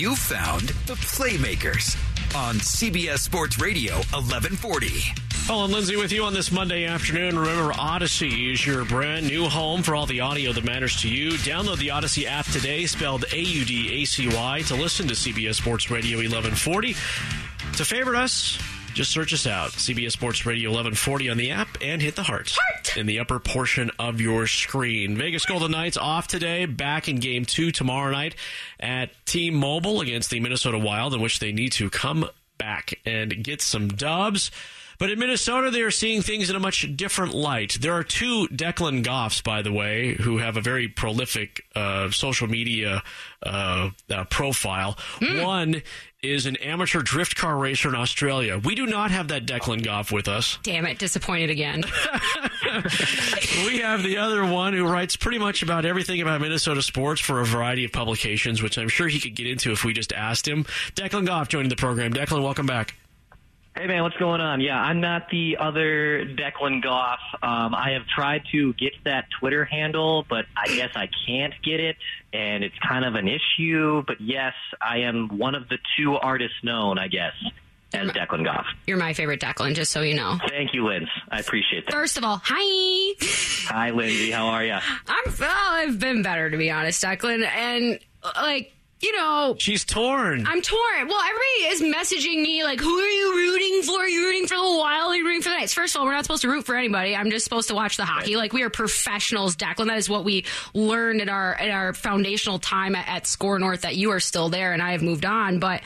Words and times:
You 0.00 0.16
found 0.16 0.70
the 0.86 0.94
Playmakers 0.94 1.94
on 2.34 2.54
CBS 2.54 3.18
Sports 3.18 3.60
Radio 3.60 3.96
1140. 3.96 4.88
Paul 5.46 5.64
and 5.66 5.74
Lindsay 5.74 5.96
with 5.96 6.10
you 6.10 6.24
on 6.24 6.32
this 6.32 6.50
Monday 6.50 6.86
afternoon. 6.86 7.38
Remember, 7.38 7.74
Audacy 7.74 8.50
is 8.50 8.66
your 8.66 8.86
brand 8.86 9.26
new 9.26 9.46
home 9.46 9.82
for 9.82 9.94
all 9.94 10.06
the 10.06 10.20
audio 10.20 10.54
that 10.54 10.64
matters 10.64 11.02
to 11.02 11.08
you. 11.10 11.32
Download 11.32 11.76
the 11.76 11.88
Audacy 11.88 12.24
app 12.24 12.46
today, 12.46 12.86
spelled 12.86 13.26
A 13.34 13.40
U 13.40 13.62
D 13.66 14.00
A 14.00 14.06
C 14.06 14.26
Y, 14.34 14.62
to 14.68 14.74
listen 14.74 15.06
to 15.06 15.12
CBS 15.12 15.56
Sports 15.56 15.90
Radio 15.90 16.16
1140. 16.16 16.94
To 17.74 17.84
favorite 17.84 18.16
us, 18.16 18.58
just 18.94 19.10
search 19.10 19.32
us 19.32 19.46
out, 19.46 19.70
CBS 19.70 20.12
Sports 20.12 20.46
Radio 20.46 20.70
1140 20.70 21.30
on 21.30 21.36
the 21.36 21.50
app, 21.50 21.68
and 21.80 22.02
hit 22.02 22.16
the 22.16 22.22
heart, 22.22 22.54
heart, 22.58 22.96
in 22.96 23.06
the 23.06 23.18
upper 23.18 23.38
portion 23.38 23.90
of 23.98 24.20
your 24.20 24.46
screen. 24.46 25.16
Vegas 25.16 25.44
Golden 25.44 25.70
Knights 25.70 25.96
off 25.96 26.26
today, 26.26 26.66
back 26.66 27.08
in 27.08 27.16
game 27.16 27.44
two 27.44 27.70
tomorrow 27.70 28.10
night 28.10 28.34
at 28.78 29.10
T-Mobile 29.26 30.00
against 30.00 30.30
the 30.30 30.40
Minnesota 30.40 30.78
Wild, 30.78 31.14
in 31.14 31.20
which 31.20 31.38
they 31.38 31.52
need 31.52 31.72
to 31.72 31.90
come 31.90 32.28
back 32.58 32.98
and 33.06 33.42
get 33.42 33.62
some 33.62 33.88
dubs. 33.88 34.50
But 35.00 35.10
in 35.10 35.18
Minnesota, 35.18 35.70
they 35.70 35.80
are 35.80 35.90
seeing 35.90 36.20
things 36.20 36.50
in 36.50 36.56
a 36.56 36.60
much 36.60 36.86
different 36.94 37.32
light. 37.32 37.78
There 37.80 37.94
are 37.94 38.04
two 38.04 38.46
Declan 38.48 39.02
Goffs, 39.02 39.42
by 39.42 39.62
the 39.62 39.72
way, 39.72 40.12
who 40.12 40.36
have 40.38 40.58
a 40.58 40.60
very 40.60 40.88
prolific 40.88 41.64
uh, 41.74 42.10
social 42.10 42.46
media 42.48 43.02
uh, 43.42 43.90
uh, 44.10 44.24
profile. 44.24 44.98
Mm. 45.20 45.42
One 45.42 45.82
is 46.22 46.44
an 46.44 46.56
amateur 46.56 47.00
drift 47.00 47.34
car 47.34 47.56
racer 47.56 47.88
in 47.88 47.94
Australia. 47.94 48.60
We 48.62 48.74
do 48.74 48.84
not 48.84 49.10
have 49.10 49.28
that 49.28 49.46
Declan 49.46 49.82
Goff 49.82 50.12
with 50.12 50.28
us. 50.28 50.58
Damn 50.62 50.84
it, 50.84 50.98
disappointed 50.98 51.48
again. 51.48 51.82
we 53.64 53.78
have 53.78 54.02
the 54.02 54.18
other 54.18 54.44
one 54.44 54.74
who 54.74 54.86
writes 54.86 55.16
pretty 55.16 55.38
much 55.38 55.62
about 55.62 55.86
everything 55.86 56.20
about 56.20 56.42
Minnesota 56.42 56.82
sports 56.82 57.22
for 57.22 57.40
a 57.40 57.46
variety 57.46 57.86
of 57.86 57.92
publications, 57.92 58.62
which 58.62 58.76
I'm 58.76 58.90
sure 58.90 59.08
he 59.08 59.18
could 59.18 59.34
get 59.34 59.46
into 59.46 59.72
if 59.72 59.82
we 59.82 59.94
just 59.94 60.12
asked 60.12 60.46
him. 60.46 60.64
Declan 60.94 61.24
Goff 61.24 61.48
joining 61.48 61.70
the 61.70 61.76
program. 61.76 62.12
Declan, 62.12 62.42
welcome 62.42 62.66
back. 62.66 62.99
Hey 63.76 63.86
man, 63.86 64.02
what's 64.02 64.16
going 64.16 64.40
on? 64.40 64.60
Yeah, 64.60 64.78
I'm 64.78 65.00
not 65.00 65.30
the 65.30 65.56
other 65.58 66.24
Declan 66.26 66.82
Goff. 66.82 67.20
Um, 67.42 67.74
I 67.74 67.92
have 67.92 68.06
tried 68.06 68.42
to 68.52 68.72
get 68.74 68.92
that 69.04 69.26
Twitter 69.38 69.64
handle, 69.64 70.26
but 70.28 70.44
I 70.56 70.66
guess 70.74 70.90
I 70.96 71.08
can't 71.26 71.54
get 71.62 71.80
it, 71.80 71.96
and 72.32 72.64
it's 72.64 72.74
kind 72.86 73.04
of 73.04 73.14
an 73.14 73.28
issue. 73.28 74.02
But 74.06 74.20
yes, 74.20 74.54
I 74.80 74.98
am 74.98 75.38
one 75.38 75.54
of 75.54 75.68
the 75.68 75.78
two 75.96 76.14
artists 76.16 76.56
known, 76.64 76.98
I 76.98 77.06
guess, 77.08 77.32
as 77.94 78.10
Declan 78.10 78.44
Goff. 78.44 78.66
You're 78.86 78.98
my 78.98 79.14
favorite 79.14 79.40
Declan, 79.40 79.74
just 79.74 79.92
so 79.92 80.02
you 80.02 80.14
know. 80.14 80.38
Thank 80.48 80.74
you, 80.74 80.86
Linz. 80.86 81.08
I 81.30 81.38
appreciate 81.38 81.86
that. 81.86 81.92
First 81.92 82.18
of 82.18 82.24
all, 82.24 82.40
hi. 82.44 83.14
Hi, 83.68 83.90
Lindsay. 83.90 84.32
How 84.32 84.46
are 84.48 84.64
you? 84.64 84.74
I'm. 85.06 85.34
Well, 85.38 85.50
I've 85.56 85.98
been 86.00 86.22
better 86.22 86.50
to 86.50 86.56
be 86.56 86.70
honest, 86.70 87.02
Declan, 87.02 87.46
and 87.46 88.00
like 88.36 88.72
you 89.02 89.16
know, 89.16 89.56
she's 89.58 89.84
torn. 89.84 90.46
I'm 90.46 90.60
torn. 90.60 91.08
Well, 91.08 91.20
everybody 91.20 91.74
is 91.74 91.80
messaging 91.82 92.42
me 92.42 92.64
like, 92.64 92.80
"Who 92.80 92.98
are 92.98 93.08
you 93.08 93.34
rooting 93.34 93.82
for? 93.82 94.00
Are 94.00 94.08
you 94.08 94.26
rooting 94.26 94.46
for 94.46 94.56
the 94.56 94.76
Wild? 94.78 95.12
Are 95.12 95.16
you 95.16 95.24
rooting 95.24 95.40
for 95.40 95.48
the 95.48 95.54
Knights?" 95.54 95.72
First 95.72 95.94
of 95.94 96.00
all, 96.00 96.06
we're 96.06 96.12
not 96.12 96.24
supposed 96.24 96.42
to 96.42 96.48
root 96.48 96.66
for 96.66 96.76
anybody. 96.76 97.16
I'm 97.16 97.30
just 97.30 97.44
supposed 97.44 97.68
to 97.68 97.74
watch 97.74 97.96
the 97.96 98.04
hockey. 98.04 98.36
Like 98.36 98.52
we 98.52 98.62
are 98.62 98.68
professionals, 98.68 99.56
Declan. 99.56 99.86
That 99.86 99.96
is 99.96 100.10
what 100.10 100.24
we 100.24 100.44
learned 100.74 101.22
in 101.22 101.30
our 101.30 101.54
in 101.54 101.70
our 101.70 101.94
foundational 101.94 102.58
time 102.58 102.94
at, 102.94 103.08
at 103.08 103.26
SKOR 103.26 103.58
North. 103.58 103.82
That 103.82 103.96
you 103.96 104.10
are 104.10 104.20
still 104.20 104.50
there, 104.50 104.74
and 104.74 104.82
I 104.82 104.92
have 104.92 105.02
moved 105.02 105.24
on, 105.24 105.60
but 105.60 105.80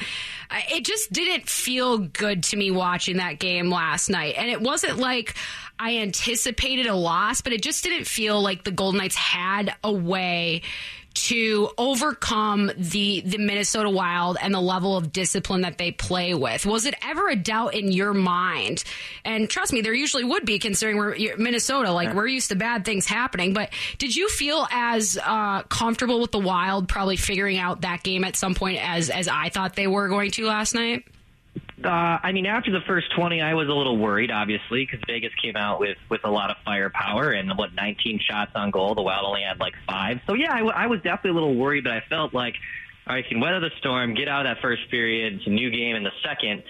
uh, 0.50 0.60
it 0.72 0.84
just 0.84 1.12
didn't 1.12 1.48
feel 1.48 1.98
good 1.98 2.42
to 2.44 2.56
me 2.56 2.72
watching 2.72 3.18
that 3.18 3.38
game 3.38 3.70
last 3.70 4.08
night, 4.08 4.34
and 4.36 4.50
it 4.50 4.60
wasn't 4.60 4.98
like. 4.98 5.34
I 5.76 5.98
anticipated 5.98 6.86
a 6.86 6.94
loss, 6.94 7.40
but 7.40 7.52
it 7.52 7.60
just 7.60 7.82
didn't 7.82 8.06
feel 8.06 8.40
like 8.40 8.62
the 8.62 8.70
Golden 8.70 8.98
Knights 8.98 9.16
had 9.16 9.74
a 9.82 9.92
way 9.92 10.62
to 11.14 11.70
overcome 11.78 12.70
the 12.76 13.22
the 13.24 13.38
Minnesota 13.38 13.88
Wild 13.88 14.36
and 14.40 14.52
the 14.52 14.60
level 14.60 14.96
of 14.96 15.12
discipline 15.12 15.62
that 15.62 15.78
they 15.78 15.92
play 15.92 16.34
with? 16.34 16.66
Was 16.66 16.86
it 16.86 16.94
ever 17.02 17.28
a 17.28 17.36
doubt 17.36 17.74
in 17.74 17.92
your 17.92 18.12
mind? 18.12 18.84
And 19.24 19.48
trust 19.48 19.72
me, 19.72 19.80
there 19.80 19.94
usually 19.94 20.24
would 20.24 20.44
be, 20.44 20.58
considering 20.58 20.96
we're 20.98 21.36
Minnesota. 21.36 21.92
Like 21.92 22.08
yeah. 22.08 22.14
we're 22.14 22.26
used 22.26 22.50
to 22.50 22.56
bad 22.56 22.84
things 22.84 23.06
happening. 23.06 23.54
But 23.54 23.70
did 23.98 24.14
you 24.14 24.28
feel 24.28 24.66
as 24.70 25.18
uh, 25.24 25.62
comfortable 25.62 26.20
with 26.20 26.32
the 26.32 26.40
Wild 26.40 26.88
probably 26.88 27.16
figuring 27.16 27.58
out 27.58 27.82
that 27.82 28.02
game 28.02 28.24
at 28.24 28.36
some 28.36 28.54
point 28.54 28.78
as 28.82 29.10
as 29.10 29.28
I 29.28 29.48
thought 29.48 29.76
they 29.76 29.86
were 29.86 30.08
going 30.08 30.32
to 30.32 30.46
last 30.46 30.74
night? 30.74 31.04
Uh, 31.84 32.18
I 32.22 32.32
mean, 32.32 32.46
after 32.46 32.70
the 32.70 32.80
first 32.86 33.14
20, 33.14 33.42
I 33.42 33.54
was 33.54 33.68
a 33.68 33.72
little 33.72 33.98
worried, 33.98 34.30
obviously, 34.30 34.86
because 34.86 35.00
Vegas 35.06 35.32
came 35.42 35.56
out 35.56 35.80
with, 35.80 35.98
with 36.08 36.22
a 36.24 36.30
lot 36.30 36.50
of 36.50 36.56
firepower 36.64 37.32
and, 37.32 37.56
what, 37.56 37.74
19 37.74 38.20
shots 38.20 38.52
on 38.54 38.70
goal. 38.70 38.94
The 38.94 39.02
Wild 39.02 39.24
only 39.26 39.42
had 39.42 39.60
like 39.60 39.74
five. 39.86 40.20
So, 40.26 40.34
yeah, 40.34 40.52
I, 40.52 40.58
w- 40.58 40.74
I 40.74 40.86
was 40.86 41.00
definitely 41.02 41.30
a 41.30 41.34
little 41.34 41.54
worried, 41.54 41.84
but 41.84 41.92
I 41.92 42.02
felt 42.08 42.32
like, 42.32 42.54
all 43.06 43.14
right, 43.14 43.26
can 43.28 43.40
weather 43.40 43.60
the 43.60 43.70
storm, 43.78 44.14
get 44.14 44.28
out 44.28 44.46
of 44.46 44.56
that 44.56 44.62
first 44.62 44.90
period. 44.90 45.34
It's 45.34 45.46
a 45.46 45.50
new 45.50 45.70
game 45.70 45.96
in 45.96 46.04
the 46.04 46.12
second. 46.24 46.62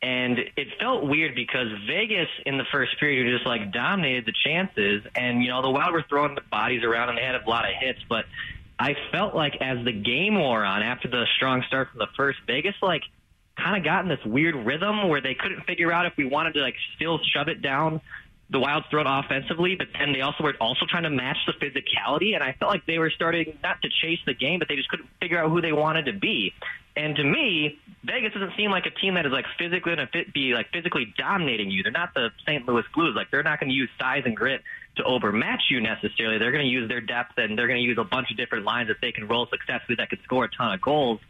And 0.00 0.38
it 0.56 0.68
felt 0.80 1.06
weird 1.06 1.34
because 1.36 1.68
Vegas 1.86 2.28
in 2.44 2.58
the 2.58 2.64
first 2.72 2.98
period 2.98 3.32
just 3.32 3.46
like 3.46 3.72
dominated 3.72 4.26
the 4.26 4.32
chances. 4.44 5.02
And, 5.14 5.42
you 5.42 5.50
know, 5.50 5.62
the 5.62 5.70
Wild 5.70 5.92
were 5.92 6.04
throwing 6.08 6.34
the 6.34 6.42
bodies 6.50 6.82
around 6.82 7.10
and 7.10 7.18
they 7.18 7.22
had 7.22 7.36
a 7.36 7.48
lot 7.48 7.64
of 7.64 7.74
hits. 7.78 8.00
But 8.08 8.24
I 8.80 8.96
felt 9.12 9.34
like 9.36 9.54
as 9.60 9.84
the 9.84 9.92
game 9.92 10.34
wore 10.40 10.64
on, 10.64 10.82
after 10.82 11.06
the 11.06 11.26
strong 11.36 11.62
start 11.68 11.90
from 11.90 12.00
the 12.00 12.08
first, 12.16 12.40
Vegas, 12.48 12.74
like, 12.82 13.02
kind 13.62 13.76
of 13.76 13.84
got 13.84 14.02
in 14.04 14.08
this 14.08 14.24
weird 14.24 14.54
rhythm 14.54 15.08
where 15.08 15.20
they 15.20 15.34
couldn't 15.34 15.64
figure 15.64 15.92
out 15.92 16.06
if 16.06 16.16
we 16.16 16.24
wanted 16.24 16.54
to 16.54 16.60
like 16.60 16.74
still 16.96 17.18
shove 17.32 17.48
it 17.48 17.62
down 17.62 18.00
the 18.52 18.60
Wild's 18.60 18.86
throat 18.90 19.06
offensively, 19.08 19.76
but 19.76 19.88
then 19.98 20.12
they 20.12 20.20
also 20.20 20.44
were 20.44 20.54
also 20.60 20.84
trying 20.86 21.04
to 21.04 21.10
match 21.10 21.38
the 21.46 21.54
physicality, 21.54 22.34
and 22.34 22.44
I 22.44 22.52
felt 22.52 22.70
like 22.70 22.84
they 22.84 22.98
were 22.98 23.10
starting 23.10 23.58
not 23.62 23.80
to 23.80 23.88
chase 23.88 24.18
the 24.26 24.34
game, 24.34 24.58
but 24.58 24.68
they 24.68 24.76
just 24.76 24.90
couldn't 24.90 25.08
figure 25.20 25.42
out 25.42 25.50
who 25.50 25.62
they 25.62 25.72
wanted 25.72 26.04
to 26.04 26.12
be. 26.12 26.52
And 26.94 27.16
to 27.16 27.24
me, 27.24 27.78
Vegas 28.04 28.34
doesn't 28.34 28.52
seem 28.56 28.70
like 28.70 28.84
a 28.84 28.90
team 28.90 29.14
that 29.14 29.24
is 29.24 29.32
like 29.32 29.46
physically 29.58 29.96
going 29.96 30.06
to 30.06 30.30
be 30.34 30.52
like 30.52 30.70
physically 30.70 31.14
dominating 31.16 31.70
you. 31.70 31.82
They're 31.82 31.92
not 31.92 32.12
the 32.12 32.28
St. 32.46 32.68
Louis 32.68 32.84
Blues. 32.94 33.14
Like 33.16 33.30
they're 33.30 33.42
not 33.42 33.58
going 33.58 33.70
to 33.70 33.74
use 33.74 33.88
size 33.98 34.24
and 34.26 34.36
grit 34.36 34.60
to 34.96 35.04
overmatch 35.04 35.62
you 35.70 35.80
necessarily. 35.80 36.36
They're 36.36 36.52
going 36.52 36.66
to 36.66 36.70
use 36.70 36.88
their 36.88 37.00
depth 37.00 37.38
and 37.38 37.58
they're 37.58 37.68
going 37.68 37.80
to 37.80 37.88
use 37.88 37.96
a 37.98 38.04
bunch 38.04 38.30
of 38.30 38.36
different 38.36 38.66
lines 38.66 38.88
that 38.88 38.98
they 39.00 39.12
can 39.12 39.26
roll 39.26 39.46
successfully 39.46 39.96
that 39.96 40.10
could 40.10 40.20
score 40.24 40.44
a 40.44 40.50
ton 40.50 40.74
of 40.74 40.82
goals. 40.82 41.20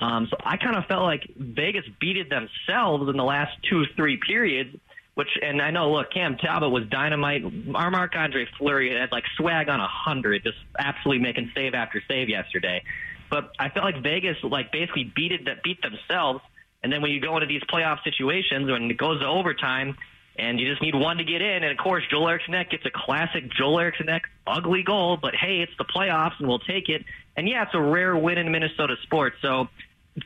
Um, 0.00 0.26
so 0.30 0.36
I 0.44 0.56
kind 0.56 0.76
of 0.76 0.86
felt 0.86 1.02
like 1.02 1.28
Vegas 1.36 1.84
beated 2.00 2.30
themselves 2.30 3.08
in 3.08 3.16
the 3.16 3.24
last 3.24 3.52
two, 3.68 3.84
three 3.96 4.18
periods. 4.26 4.76
Which 5.14 5.28
and 5.42 5.60
I 5.60 5.70
know, 5.70 5.92
look, 5.92 6.12
Cam 6.12 6.36
Talbot 6.36 6.70
was 6.70 6.84
dynamite. 6.88 7.42
Our 7.74 7.90
Marc 7.90 8.16
Andre 8.16 8.46
Fleury 8.56 8.98
had 8.98 9.12
like 9.12 9.24
swag 9.36 9.68
on 9.68 9.80
a 9.80 9.88
hundred, 9.88 10.44
just 10.44 10.56
absolutely 10.78 11.22
making 11.22 11.50
save 11.54 11.74
after 11.74 12.00
save 12.08 12.28
yesterday. 12.28 12.82
But 13.28 13.50
I 13.58 13.68
felt 13.68 13.84
like 13.84 14.02
Vegas 14.02 14.36
like 14.42 14.72
basically 14.72 15.12
beat 15.14 15.32
it, 15.32 15.44
that 15.44 15.62
beat 15.62 15.82
themselves. 15.82 16.40
And 16.82 16.90
then 16.92 17.02
when 17.02 17.10
you 17.10 17.20
go 17.20 17.34
into 17.34 17.46
these 17.46 17.62
playoff 17.62 18.02
situations, 18.04 18.70
when 18.70 18.90
it 18.90 18.96
goes 18.96 19.20
to 19.20 19.26
overtime, 19.26 19.96
and 20.38 20.58
you 20.58 20.68
just 20.70 20.80
need 20.80 20.94
one 20.94 21.18
to 21.18 21.24
get 21.24 21.42
in. 21.42 21.62
And 21.62 21.70
of 21.70 21.76
course, 21.76 22.02
Joel 22.10 22.28
Eriksson 22.28 22.54
gets 22.70 22.84
a 22.86 22.90
classic 22.90 23.50
Joel 23.52 23.80
Eriksson 23.80 24.08
ugly 24.46 24.82
goal, 24.82 25.18
but 25.20 25.34
hey, 25.34 25.60
it's 25.60 25.72
the 25.76 25.84
playoffs 25.84 26.38
and 26.38 26.48
we'll 26.48 26.60
take 26.60 26.88
it. 26.88 27.04
And 27.36 27.48
yeah, 27.48 27.64
it's 27.64 27.74
a 27.74 27.80
rare 27.80 28.16
win 28.16 28.38
in 28.38 28.50
Minnesota 28.50 28.96
sports. 29.02 29.36
So 29.42 29.68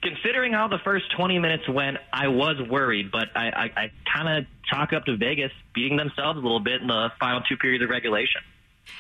considering 0.03 0.53
how 0.53 0.69
the 0.69 0.79
first 0.85 1.05
20 1.17 1.39
minutes 1.39 1.69
went, 1.69 1.99
I 2.13 2.29
was 2.29 2.57
worried, 2.69 3.11
but 3.11 3.29
I, 3.35 3.49
I, 3.49 3.65
I 3.77 3.93
kind 4.13 4.39
of 4.39 4.47
chalk 4.71 4.93
up 4.93 5.05
to 5.07 5.17
Vegas 5.17 5.53
beating 5.75 5.97
themselves 5.97 6.39
a 6.39 6.43
little 6.43 6.61
bit 6.61 6.81
in 6.81 6.87
the 6.87 7.11
final 7.21 7.41
two 7.43 7.57
periods 7.57 7.85
of 7.85 7.91
regulation. 7.91 8.41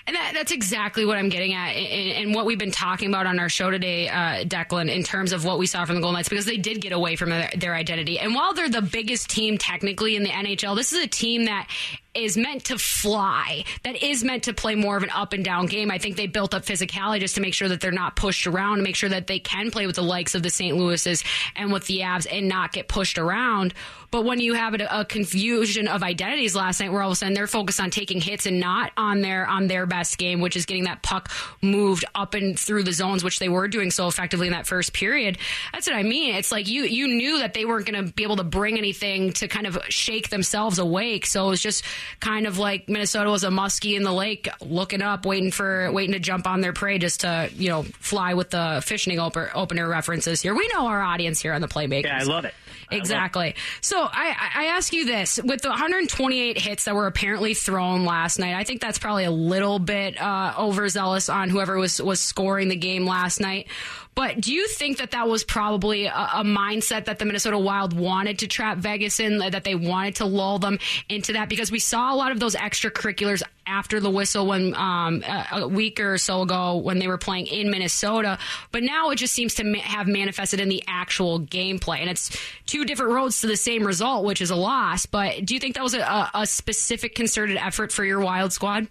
And 0.07 0.17
that, 0.17 0.33
that's 0.35 0.53
exactly 0.53 1.05
what 1.05 1.17
I'm 1.17 1.29
getting 1.29 1.55
at, 1.55 1.71
and, 1.71 2.35
what 2.35 2.47
we've 2.47 2.59
been 2.59 2.71
talking 2.71 3.09
about 3.09 3.27
on 3.27 3.39
our 3.39 3.49
show 3.49 3.71
today, 3.71 4.09
uh, 4.09 4.45
Declan, 4.45 4.91
in 4.91 5.03
terms 5.03 5.33
of 5.33 5.45
what 5.45 5.59
we 5.59 5.67
saw 5.67 5.85
from 5.85 5.97
the 5.97 6.01
Golden 6.01 6.19
Knights, 6.19 6.29
because 6.29 6.47
they 6.47 6.57
did 6.57 6.81
get 6.81 6.93
away 6.93 7.17
from 7.17 7.31
their, 7.31 7.51
their 7.57 7.75
identity. 7.75 8.19
And 8.19 8.35
while 8.35 8.55
they're 8.55 8.69
the 8.69 8.83
biggest 8.83 9.31
team 9.31 9.57
technically 9.57 10.17
in 10.17 10.23
the 10.23 10.31
NHL, 10.31 10.77
this 10.77 10.93
is 10.93 11.05
a 11.05 11.07
team 11.07 11.45
that 11.45 11.69
is 12.15 12.37
meant 12.37 12.65
to 12.67 12.79
fly, 12.79 13.65
that 13.83 14.03
is 14.03 14.23
meant 14.23 14.45
to 14.45 14.53
play 14.53 14.75
more 14.75 14.97
of 14.97 15.03
an 15.03 15.11
up 15.11 15.33
and 15.33 15.45
down 15.45 15.67
game. 15.67 15.91
I 15.91 15.99
think 15.99 16.17
they 16.17 16.27
built 16.27 16.55
up 16.55 16.65
physicality 16.65 17.21
just 17.21 17.35
to 17.35 17.41
make 17.41 17.55
sure 17.55 17.69
that 17.69 17.81
they're 17.81 17.91
not 17.91 18.17
pushed 18.17 18.47
around, 18.47 18.79
to 18.79 18.83
make 18.83 18.97
sure 18.97 19.09
that 19.09 19.27
they 19.27 19.39
can 19.39 19.71
play 19.71 19.87
with 19.87 19.97
the 19.97 20.03
likes 20.03 20.35
of 20.35 20.43
the 20.43 20.51
St. 20.51 20.77
Louis's 20.77 21.25
and 21.57 21.73
with 21.73 21.87
the 21.87 22.01
Avs 22.01 22.27
and 22.31 22.49
not 22.49 22.73
get 22.73 22.89
pushed 22.89 23.19
around. 23.19 23.75
But 24.14 24.25
when 24.25 24.38
you 24.38 24.55
have 24.55 24.75
a, 24.75 25.00
a, 25.00 25.05
confusion 25.05 25.88
of 25.88 26.05
identities 26.05 26.55
last 26.55 26.78
night, 26.78 26.93
where 26.93 27.02
all 27.02 27.08
of 27.08 27.14
a 27.14 27.16
sudden 27.16 27.34
they're 27.34 27.49
focused 27.49 27.81
on 27.81 27.90
taking 27.90 28.20
hits 28.20 28.46
and 28.46 28.61
not 28.61 28.93
on 28.96 29.22
their 29.22 29.44
on 29.44 29.66
their 29.66 29.87
best 29.87 30.19
game, 30.19 30.40
which 30.40 30.55
is 30.55 30.66
getting 30.66 30.84
that 30.84 31.02
puck 31.02 31.32
moved 31.61 32.05
up 32.14 32.34
and 32.34 32.56
through 32.56 32.84
the 32.84 32.93
zones, 32.93 33.25
which 33.25 33.40
they 33.40 33.49
were 33.49 33.66
doing 33.66 33.90
so 33.90 34.06
effectively 34.06 34.46
in 34.46 34.52
that 34.52 34.69
first 34.69 34.93
period. 34.93 35.37
That's 35.72 35.88
what 35.88 35.96
I 35.96 36.05
mean. 36.05 36.37
It's 36.37 36.52
like 36.52 36.69
you 36.69 36.84
you 36.84 37.08
knew 37.08 37.40
that 37.40 37.55
they 37.55 37.64
weren't 37.64 37.87
going 37.87 38.06
to 38.06 38.12
be 38.12 38.22
able 38.22 38.37
to 38.37 38.44
bring 38.44 38.78
anything 38.78 39.32
to 39.32 39.49
kind 39.49 39.66
of 39.66 39.81
shake 39.88 40.28
themselves 40.28 40.78
awake. 40.78 41.26
So 41.26 41.49
it 41.49 41.50
was 41.50 41.61
just 41.61 41.82
kind 42.20 42.46
of 42.46 42.56
like 42.56 42.88
Minnesota 42.88 43.31
was 43.31 43.43
a 43.43 43.49
muskie 43.49 43.96
in 43.96 44.05
the 44.05 44.12
lake, 44.12 44.49
looking 44.61 45.02
up, 45.02 45.26
waiting 45.26 45.50
for 45.50 45.90
waiting 45.90 46.12
to 46.12 46.20
jump 46.20 46.46
on 46.46 46.61
their 46.61 46.72
prey, 46.72 46.99
just 46.99 47.22
to 47.22 47.50
you 47.56 47.69
know 47.69 47.82
fly 47.82 48.34
with 48.34 48.50
the 48.50 48.81
fishing 48.87 49.19
opener 49.19 49.88
references 49.88 50.40
here. 50.40 50.55
We 50.55 50.70
know 50.72 50.87
our 50.87 51.02
audience 51.02 51.40
here 51.40 51.52
on 51.52 51.61
the 51.61 51.66
playmakers. 51.66 52.05
Yeah, 52.05 52.20
I 52.20 52.22
love 52.22 52.44
it. 52.44 52.55
Exactly. 52.90 53.55
So 53.81 54.04
I, 54.12 54.35
I 54.55 54.65
ask 54.67 54.93
you 54.93 55.05
this: 55.05 55.41
with 55.43 55.62
the 55.62 55.69
128 55.69 56.59
hits 56.59 56.85
that 56.85 56.95
were 56.95 57.06
apparently 57.06 57.55
thrown 57.55 58.05
last 58.05 58.39
night, 58.39 58.55
I 58.55 58.65
think 58.65 58.81
that's 58.81 58.99
probably 58.99 59.25
a 59.25 59.31
little 59.31 59.79
bit 59.79 60.21
uh, 60.21 60.55
overzealous 60.59 61.29
on 61.29 61.51
whoever 61.51 61.79
was 61.79 62.01
was 62.01 62.21
scoring 62.21 62.69
the 62.69 62.77
game 62.77 63.06
last 63.06 63.41
night. 63.41 63.69
But 64.14 64.40
do 64.40 64.52
you 64.52 64.69
think 64.69 64.99
that 64.99 65.11
that 65.11 65.28
was 65.28 65.44
probably 65.44 66.06
a, 66.06 66.12
a, 66.12 66.44
mindset 66.44 67.06
that 67.06 67.19
the 67.19 67.25
Minnesota 67.25 67.58
Wild 67.58 67.93
wanted 67.93 68.38
to 68.40 68.46
trap 68.46 68.78
Vegas 68.78 69.19
in, 69.19 69.38
that 69.38 69.64
they 69.64 69.75
wanted 69.75 70.16
to 70.16 70.25
lull 70.25 70.58
them 70.58 70.78
into 71.08 71.32
that? 71.32 71.49
Because 71.49 71.70
we 71.70 71.78
saw 71.78 72.14
a 72.14 72.16
lot 72.16 72.31
of 72.31 72.38
those 72.38 72.55
extracurriculars 72.55 73.43
after 73.66 73.99
the 73.99 74.11
whistle 74.11 74.46
when 74.46 74.75
um, 74.75 75.25
a, 75.52 75.66
week 75.66 75.99
or 75.99 76.19
so 76.19 76.43
ago 76.43 76.76
when 76.76 76.99
they 76.99 77.08
were 77.08 77.19
playing 77.19 77.46
in 77.46 77.70
Minnesota. 77.70 78.38
But 78.72 78.82
now 78.82 79.11
it 79.11 79.16
just 79.16 79.32
seems 79.32 79.55
to 79.55 79.64
ma- 79.64 79.78
have 79.78 80.06
manifested 80.06 80.61
in 80.61 80.69
the 80.69 80.84
actual 80.87 81.40
gameplay. 81.40 81.99
And 81.99 82.11
it's 82.11 82.37
two 82.66 82.84
different 82.84 83.12
roads 83.12 83.40
to 83.40 83.46
the 83.46 83.56
same 83.56 83.87
result, 83.87 84.25
which 84.25 84.40
is 84.40 84.50
a 84.50 84.56
loss. 84.56 85.06
But 85.06 85.44
do 85.44 85.55
you 85.55 85.61
think 85.61 85.75
that 85.75 85.82
was 85.82 85.94
a, 85.94 86.31
a 86.34 86.46
specific 86.46 87.14
concerted 87.14 87.56
effort 87.56 87.90
for 87.90 88.05
your 88.05 88.20
Wild 88.20 88.52
squad? 88.52 88.87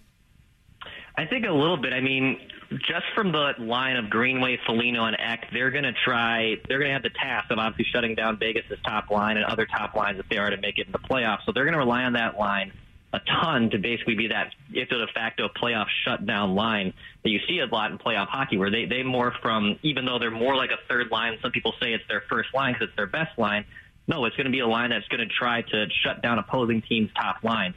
I 1.16 1.24
think 1.26 1.46
a 1.46 1.52
little 1.52 1.76
bit. 1.76 1.92
I 1.92 2.00
mean, 2.00 2.40
just 2.78 3.06
from 3.14 3.32
the 3.32 3.52
line 3.58 3.96
of 3.96 4.10
Greenway, 4.10 4.58
Foligno, 4.66 5.04
and 5.04 5.16
Ek, 5.18 5.48
they're 5.52 5.70
going 5.70 5.84
to 5.84 5.92
try. 6.04 6.56
They're 6.68 6.78
going 6.78 6.90
to 6.90 6.94
have 6.94 7.02
the 7.02 7.10
task 7.10 7.50
of 7.50 7.58
obviously 7.58 7.86
shutting 7.92 8.14
down 8.14 8.38
Vegas' 8.38 8.78
top 8.84 9.10
line 9.10 9.36
and 9.36 9.46
other 9.46 9.66
top 9.66 9.94
lines 9.94 10.18
if 10.18 10.28
they 10.28 10.38
are 10.38 10.50
to 10.50 10.56
make 10.56 10.78
it 10.78 10.86
in 10.86 10.92
the 10.92 10.98
playoffs. 10.98 11.44
So 11.46 11.52
they're 11.52 11.64
going 11.64 11.74
to 11.74 11.78
rely 11.78 12.04
on 12.04 12.14
that 12.14 12.38
line 12.38 12.72
a 13.14 13.20
ton 13.40 13.70
to 13.70 13.78
basically 13.78 14.16
be 14.16 14.28
that 14.28 14.52
ipso 14.72 14.98
de 14.98 15.06
facto 15.12 15.48
playoff 15.48 15.86
shutdown 16.04 16.54
line 16.54 16.92
that 17.22 17.30
you 17.30 17.38
see 17.46 17.60
a 17.60 17.66
lot 17.66 17.92
in 17.92 17.98
playoff 17.98 18.26
hockey, 18.26 18.58
where 18.58 18.70
they 18.70 18.86
they 18.86 19.02
morph 19.02 19.40
from 19.40 19.78
even 19.82 20.04
though 20.04 20.18
they're 20.18 20.30
more 20.30 20.56
like 20.56 20.70
a 20.70 20.88
third 20.88 21.10
line. 21.10 21.38
Some 21.40 21.52
people 21.52 21.72
say 21.80 21.92
it's 21.92 22.04
their 22.08 22.24
first 22.28 22.52
line 22.52 22.72
because 22.72 22.88
it's 22.88 22.96
their 22.96 23.06
best 23.06 23.38
line. 23.38 23.64
No, 24.08 24.24
it's 24.24 24.36
going 24.36 24.46
to 24.46 24.50
be 24.50 24.60
a 24.60 24.66
line 24.66 24.90
that's 24.90 25.06
going 25.08 25.26
to 25.26 25.32
try 25.32 25.62
to 25.62 25.86
shut 26.02 26.22
down 26.22 26.38
opposing 26.38 26.82
teams' 26.82 27.10
top 27.14 27.42
lines. 27.42 27.74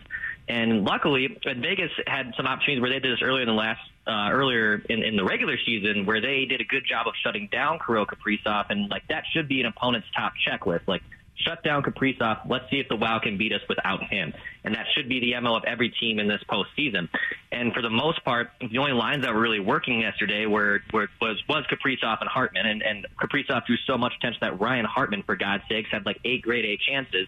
And 0.49 0.85
luckily, 0.85 1.37
Vegas 1.43 1.91
had 2.05 2.33
some 2.37 2.47
opportunities 2.47 2.81
where 2.81 2.89
they 2.89 2.99
did 2.99 3.11
this 3.11 3.21
earlier 3.21 3.41
in 3.41 3.47
the 3.47 3.53
last, 3.53 3.81
uh, 4.07 4.29
earlier 4.31 4.81
in, 4.89 5.03
in 5.03 5.17
the 5.17 5.25
regular 5.25 5.57
season, 5.65 6.05
where 6.05 6.21
they 6.21 6.45
did 6.45 6.61
a 6.61 6.63
good 6.63 6.83
job 6.87 7.05
of 7.07 7.13
shutting 7.21 7.49
down 7.51 7.79
Kirill 7.85 8.05
Kaprizov, 8.05 8.67
and 8.69 8.89
like 8.89 9.05
that 9.09 9.23
should 9.33 9.49
be 9.49 9.59
an 9.59 9.65
opponent's 9.65 10.07
top 10.15 10.33
checklist. 10.47 10.87
Like 10.87 11.03
shut 11.35 11.63
down 11.63 11.83
Kaprizov. 11.83 12.49
Let's 12.49 12.69
see 12.69 12.79
if 12.79 12.87
the 12.87 12.95
Wild 12.95 13.23
can 13.23 13.37
beat 13.37 13.51
us 13.51 13.61
without 13.67 14.03
him, 14.03 14.33
and 14.63 14.73
that 14.73 14.85
should 14.95 15.09
be 15.09 15.19
the 15.19 15.39
mo 15.41 15.55
of 15.55 15.63
every 15.65 15.89
team 15.89 16.17
in 16.17 16.29
this 16.29 16.41
postseason. 16.49 17.09
And 17.51 17.73
for 17.73 17.81
the 17.81 17.89
most 17.89 18.23
part, 18.23 18.51
the 18.59 18.77
only 18.77 18.93
lines 18.93 19.23
that 19.23 19.33
were 19.33 19.41
really 19.41 19.59
working 19.59 19.99
yesterday 19.99 20.45
were, 20.45 20.81
were 20.93 21.09
was 21.19 21.41
was 21.49 21.65
Kaprizov 21.69 22.21
and 22.21 22.29
Hartman, 22.29 22.65
and 22.65 22.81
and 22.81 23.05
Kaprizov 23.21 23.65
drew 23.65 23.77
so 23.85 23.97
much 23.97 24.13
attention 24.17 24.39
that 24.41 24.61
Ryan 24.61 24.85
Hartman, 24.85 25.23
for 25.23 25.35
God's 25.35 25.63
sakes, 25.69 25.89
had 25.91 26.05
like 26.05 26.19
eight 26.23 26.41
grade 26.41 26.63
A 26.63 26.77
chances 26.89 27.27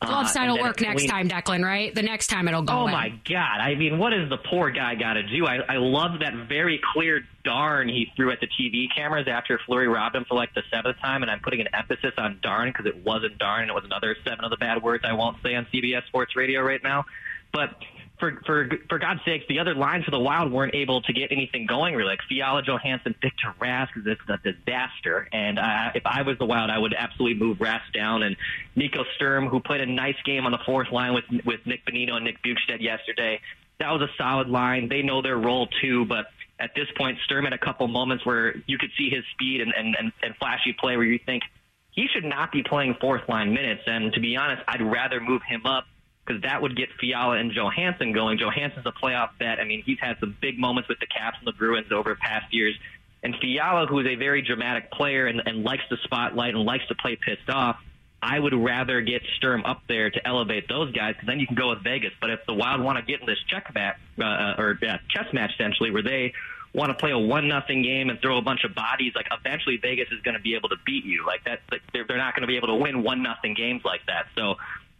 Glove 0.00 0.28
side 0.28 0.48
will 0.48 0.60
work 0.60 0.80
next 0.80 1.06
time, 1.06 1.28
Declan, 1.28 1.64
right? 1.64 1.92
The 1.92 2.02
next 2.02 2.28
time 2.28 2.46
it'll 2.46 2.62
go. 2.62 2.80
Oh, 2.80 2.86
in. 2.86 2.92
my 2.92 3.08
God. 3.28 3.60
I 3.60 3.74
mean, 3.74 3.98
what 3.98 4.12
is 4.12 4.28
the 4.30 4.36
poor 4.36 4.70
guy 4.70 4.94
got 4.94 5.14
to 5.14 5.24
do? 5.24 5.44
I, 5.46 5.56
I 5.68 5.76
love 5.76 6.20
that 6.20 6.46
very 6.48 6.80
clear 6.92 7.22
darn 7.44 7.88
he 7.88 8.12
threw 8.14 8.30
at 8.30 8.38
the 8.40 8.46
TV 8.46 8.86
cameras 8.94 9.26
after 9.28 9.58
Fleury 9.66 9.88
robbed 9.88 10.14
him 10.14 10.24
for 10.28 10.36
like 10.36 10.54
the 10.54 10.62
seventh 10.72 10.98
time. 11.00 11.22
And 11.22 11.30
I'm 11.30 11.40
putting 11.40 11.60
an 11.60 11.68
emphasis 11.74 12.12
on 12.16 12.38
darn 12.42 12.70
because 12.70 12.86
it 12.86 13.04
wasn't 13.04 13.38
darn 13.38 13.62
and 13.62 13.70
it 13.70 13.74
was 13.74 13.84
another 13.84 14.16
seven 14.24 14.44
of 14.44 14.50
the 14.50 14.56
bad 14.56 14.82
words 14.82 15.04
I 15.04 15.14
won't 15.14 15.36
say 15.42 15.56
on 15.56 15.66
CBS 15.72 16.06
Sports 16.06 16.36
Radio 16.36 16.62
right 16.62 16.82
now. 16.82 17.04
But 17.52 17.70
for 18.18 18.40
for 18.46 18.68
for 18.88 18.98
God's 18.98 19.20
sakes, 19.24 19.44
the 19.48 19.58
other 19.58 19.74
lines 19.74 20.04
for 20.04 20.10
the 20.10 20.18
Wild 20.18 20.52
weren't 20.52 20.74
able 20.74 21.02
to 21.02 21.12
get 21.12 21.32
anything 21.32 21.66
going. 21.66 21.94
Really, 21.94 22.10
like 22.10 22.20
Fiala, 22.28 22.62
Johansson, 22.62 23.14
Victor 23.20 23.54
Rask 23.60 23.88
is 23.96 24.06
a 24.06 24.38
disaster. 24.38 25.28
And 25.32 25.58
uh, 25.58 25.90
if 25.94 26.04
I 26.04 26.22
was 26.22 26.38
the 26.38 26.46
Wild, 26.46 26.70
I 26.70 26.78
would 26.78 26.94
absolutely 26.94 27.38
move 27.38 27.58
Rask 27.58 27.92
down. 27.94 28.22
And 28.22 28.36
Nico 28.76 29.04
Sturm, 29.16 29.46
who 29.46 29.60
played 29.60 29.80
a 29.80 29.86
nice 29.86 30.16
game 30.24 30.46
on 30.46 30.52
the 30.52 30.60
fourth 30.66 30.90
line 30.90 31.14
with 31.14 31.24
with 31.44 31.60
Nick 31.66 31.84
Bonino 31.86 32.14
and 32.14 32.24
Nick 32.24 32.42
Bjugstad 32.42 32.80
yesterday, 32.80 33.40
that 33.80 33.90
was 33.90 34.02
a 34.02 34.08
solid 34.16 34.48
line. 34.48 34.88
They 34.88 35.02
know 35.02 35.22
their 35.22 35.38
role 35.38 35.68
too, 35.80 36.04
but 36.06 36.26
at 36.60 36.74
this 36.74 36.88
point, 36.96 37.18
Sturm 37.24 37.44
had 37.44 37.52
a 37.52 37.58
couple 37.58 37.86
moments 37.86 38.26
where 38.26 38.56
you 38.66 38.78
could 38.78 38.90
see 38.98 39.10
his 39.10 39.24
speed 39.32 39.60
and, 39.60 39.72
and, 39.76 39.96
and, 39.98 40.12
and 40.22 40.34
flashy 40.36 40.72
play 40.72 40.96
where 40.96 41.06
you 41.06 41.20
think 41.24 41.44
he 41.92 42.08
should 42.12 42.24
not 42.24 42.50
be 42.52 42.62
playing 42.62 42.96
fourth 43.00 43.28
line 43.28 43.52
minutes. 43.52 43.82
And 43.86 44.12
to 44.12 44.20
be 44.20 44.36
honest, 44.36 44.62
I'd 44.66 44.82
rather 44.82 45.20
move 45.20 45.42
him 45.48 45.66
up 45.66 45.84
because 46.28 46.42
that 46.42 46.60
would 46.60 46.76
get 46.76 46.90
Fiala 47.00 47.36
and 47.36 47.52
Johansson 47.52 48.12
going. 48.12 48.38
Johansson's 48.38 48.86
a 48.86 48.92
playoff 48.92 49.30
bet. 49.38 49.58
I 49.58 49.64
mean, 49.64 49.82
he's 49.84 49.98
had 49.98 50.18
some 50.20 50.36
big 50.40 50.58
moments 50.58 50.88
with 50.88 50.98
the 51.00 51.06
Caps 51.06 51.38
and 51.38 51.46
the 51.46 51.52
Bruins 51.52 51.90
over 51.90 52.14
past 52.14 52.52
years. 52.52 52.74
And 53.22 53.34
Fiala, 53.40 53.86
who 53.86 53.98
is 54.00 54.06
a 54.06 54.14
very 54.14 54.42
dramatic 54.42 54.90
player 54.92 55.26
and, 55.26 55.42
and 55.46 55.64
likes 55.64 55.82
the 55.90 55.96
spotlight 56.04 56.54
and 56.54 56.64
likes 56.64 56.86
to 56.88 56.94
play 56.94 57.16
pissed 57.16 57.48
off, 57.48 57.78
I 58.22 58.38
would 58.38 58.54
rather 58.54 59.00
get 59.00 59.22
Sturm 59.36 59.64
up 59.64 59.82
there 59.88 60.10
to 60.10 60.26
elevate 60.26 60.68
those 60.68 60.92
guys 60.92 61.14
because 61.14 61.26
then 61.26 61.40
you 61.40 61.46
can 61.46 61.56
go 61.56 61.70
with 61.70 61.82
Vegas. 61.82 62.12
But 62.20 62.30
if 62.30 62.40
the 62.46 62.54
Wild 62.54 62.82
want 62.82 62.98
to 62.98 63.04
get 63.04 63.20
in 63.20 63.26
this 63.26 63.38
check 63.48 63.72
match 63.74 63.96
uh, 64.20 64.54
or 64.58 64.78
yeah, 64.82 64.98
chess 65.08 65.32
match 65.32 65.52
essentially, 65.54 65.90
where 65.90 66.02
they 66.02 66.34
want 66.74 66.90
to 66.90 66.94
play 66.94 67.12
a 67.12 67.18
one 67.18 67.48
nothing 67.48 67.82
game 67.82 68.10
and 68.10 68.20
throw 68.20 68.36
a 68.36 68.42
bunch 68.42 68.64
of 68.64 68.74
bodies, 68.74 69.12
like 69.14 69.26
eventually 69.30 69.78
Vegas 69.78 70.08
is 70.12 70.20
going 70.22 70.36
to 70.36 70.42
be 70.42 70.54
able 70.54 70.68
to 70.68 70.76
beat 70.84 71.04
you. 71.04 71.24
Like 71.26 71.44
that, 71.44 71.60
like 71.70 71.80
they're, 71.92 72.04
they're 72.06 72.18
not 72.18 72.34
going 72.34 72.42
to 72.42 72.48
be 72.48 72.56
able 72.56 72.68
to 72.68 72.74
win 72.74 73.02
one 73.02 73.22
nothing 73.22 73.54
games 73.54 73.82
like 73.84 74.04
that. 74.06 74.26
So 74.36 74.56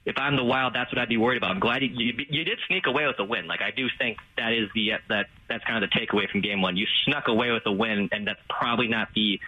if 0.08 0.16
I'm 0.16 0.36
the 0.36 0.44
Wild, 0.44 0.74
that's 0.74 0.90
what 0.90 0.98
I'd 0.98 1.10
be 1.10 1.18
worried 1.18 1.36
about. 1.36 1.50
I'm 1.50 1.60
glad 1.60 1.82
you, 1.82 1.90
you, 1.92 2.12
you 2.30 2.42
did 2.42 2.58
sneak 2.66 2.86
away 2.86 3.06
with 3.06 3.18
a 3.18 3.24
win. 3.24 3.46
Like 3.46 3.60
I 3.60 3.70
do 3.70 3.88
think 3.98 4.16
that 4.38 4.54
is 4.54 4.70
the 4.74 4.92
that 5.10 5.26
that's 5.48 5.62
kind 5.64 5.84
of 5.84 5.90
the 5.90 5.94
takeaway 5.94 6.28
from 6.30 6.40
Game 6.40 6.62
One. 6.62 6.78
You 6.78 6.86
snuck 7.04 7.28
away 7.28 7.50
with 7.50 7.66
a 7.66 7.72
win, 7.72 8.08
and 8.10 8.26
that's 8.26 8.40
probably 8.48 8.88
not 8.88 9.08
the 9.14 9.38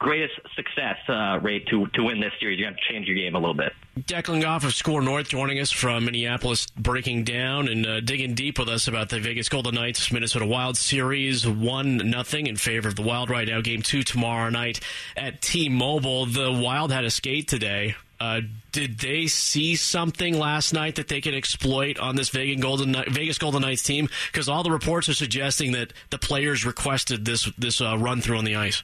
greatest 0.00 0.34
success 0.56 0.96
uh, 1.08 1.38
rate 1.40 1.68
to 1.68 1.86
to 1.94 2.02
win 2.02 2.18
this 2.18 2.32
series. 2.40 2.58
You 2.58 2.64
have 2.64 2.74
to 2.74 2.92
change 2.92 3.06
your 3.06 3.14
game 3.14 3.36
a 3.36 3.38
little 3.38 3.54
bit. 3.54 3.72
Declan 4.00 4.42
Goff 4.42 4.64
of 4.64 4.74
SKOR 4.74 5.00
North 5.00 5.28
joining 5.28 5.60
us 5.60 5.70
from 5.70 6.06
Minneapolis, 6.06 6.66
breaking 6.70 7.22
down 7.22 7.68
and 7.68 7.86
uh, 7.86 8.00
digging 8.00 8.34
deep 8.34 8.58
with 8.58 8.68
us 8.68 8.88
about 8.88 9.10
the 9.10 9.20
Vegas 9.20 9.48
Golden 9.48 9.76
Knights 9.76 10.10
Minnesota 10.10 10.44
Wild 10.44 10.76
series. 10.76 11.46
One 11.46 11.98
nothing 11.98 12.48
in 12.48 12.56
favor 12.56 12.88
of 12.88 12.96
the 12.96 13.02
Wild 13.02 13.30
right 13.30 13.46
now. 13.46 13.60
Game 13.60 13.82
two 13.82 14.02
tomorrow 14.02 14.50
night 14.50 14.80
at 15.16 15.40
T-Mobile. 15.40 16.26
The 16.26 16.50
Wild 16.50 16.90
had 16.90 17.04
a 17.04 17.10
skate 17.10 17.46
today. 17.46 17.94
Uh, 18.20 18.42
did 18.70 18.98
they 18.98 19.26
see 19.26 19.74
something 19.74 20.38
last 20.38 20.74
night 20.74 20.96
that 20.96 21.08
they 21.08 21.22
can 21.22 21.34
exploit 21.34 21.98
on 21.98 22.16
this 22.16 22.28
Vegas 22.28 22.60
Golden 22.60 22.94
Vegas 23.08 23.38
Golden 23.38 23.62
Knights 23.62 23.82
team? 23.82 24.10
Because 24.30 24.46
all 24.48 24.62
the 24.62 24.70
reports 24.70 25.08
are 25.08 25.14
suggesting 25.14 25.72
that 25.72 25.94
the 26.10 26.18
players 26.18 26.66
requested 26.66 27.24
this 27.24 27.50
this 27.56 27.80
uh, 27.80 27.96
run 27.96 28.20
through 28.20 28.36
on 28.36 28.44
the 28.44 28.56
ice. 28.56 28.82